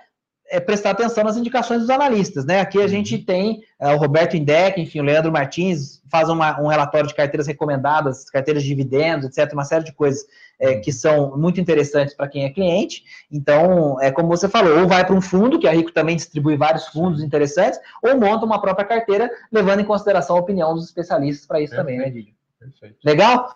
[0.49, 2.59] é prestar atenção nas indicações dos analistas, né?
[2.59, 3.23] Aqui a gente uhum.
[3.23, 7.47] tem é, o Roberto Indec, enfim, o Leandro Martins faz uma, um relatório de carteiras
[7.47, 10.25] recomendadas, carteiras de dividendos, etc., uma série de coisas
[10.59, 13.03] é, que são muito interessantes para quem é cliente.
[13.31, 16.55] Então, é como você falou, ou vai para um fundo, que a Rico também distribui
[16.55, 21.45] vários fundos interessantes, ou monta uma própria carteira, levando em consideração a opinião dos especialistas
[21.45, 21.97] para isso Perfeito.
[21.97, 22.31] também, né?
[22.59, 22.97] Perfeito.
[23.03, 23.53] Legal?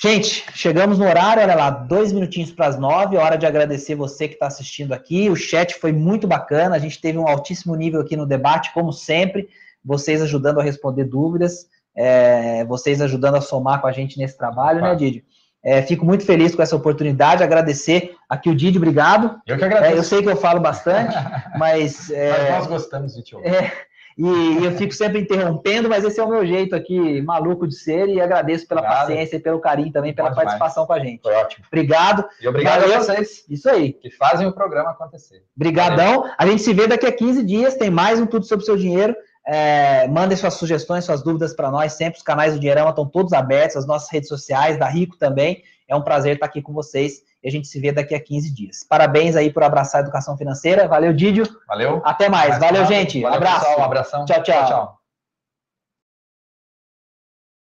[0.00, 4.28] Gente, chegamos no horário, olha lá, dois minutinhos para as nove, hora de agradecer você
[4.28, 5.28] que está assistindo aqui.
[5.28, 8.92] O chat foi muito bacana, a gente teve um altíssimo nível aqui no debate, como
[8.92, 9.48] sempre,
[9.84, 14.80] vocês ajudando a responder dúvidas, é, vocês ajudando a somar com a gente nesse trabalho,
[14.80, 15.24] né, Didi?
[15.64, 19.40] É, fico muito feliz com essa oportunidade, agradecer aqui o Didi, obrigado.
[19.44, 19.94] Eu que agradeço.
[19.94, 21.16] É, eu sei que eu falo bastante,
[21.58, 22.08] mas...
[22.12, 23.87] É, mas nós gostamos de te ouvir.
[24.18, 28.08] E eu fico sempre interrompendo, mas esse é o meu jeito aqui, maluco de ser,
[28.08, 30.88] e agradeço pela paciência e pelo carinho também, pela Pode participação mais.
[30.88, 31.22] com a gente.
[31.22, 31.64] Foi ótimo.
[31.68, 32.28] Obrigado.
[32.42, 32.96] E obrigado Valeu.
[32.96, 33.44] a vocês.
[33.48, 33.92] Isso aí.
[33.92, 35.44] Que fazem o programa acontecer.
[35.56, 36.28] Obrigadão.
[36.36, 38.76] A gente se vê daqui a 15 dias, tem mais um Tudo Sobre o Seu
[38.76, 39.14] Dinheiro.
[39.46, 43.32] É, mandem suas sugestões, suas dúvidas para nós, sempre os canais do Dinheirama estão todos
[43.32, 45.62] abertos, as nossas redes sociais, da Rico também.
[45.86, 48.54] É um prazer estar aqui com vocês e a gente se vê daqui a 15
[48.54, 48.84] dias.
[48.88, 50.88] Parabéns aí por abraçar a educação financeira.
[50.88, 51.46] Valeu, Didio.
[51.66, 52.02] Valeu.
[52.04, 52.58] Até mais.
[52.58, 53.20] Valeu, gente.
[53.20, 53.60] Valeu, Abraço.
[53.60, 54.24] Pessoal, um abração.
[54.24, 54.42] tchau.
[54.42, 54.54] tchau.
[54.54, 54.97] tchau, tchau.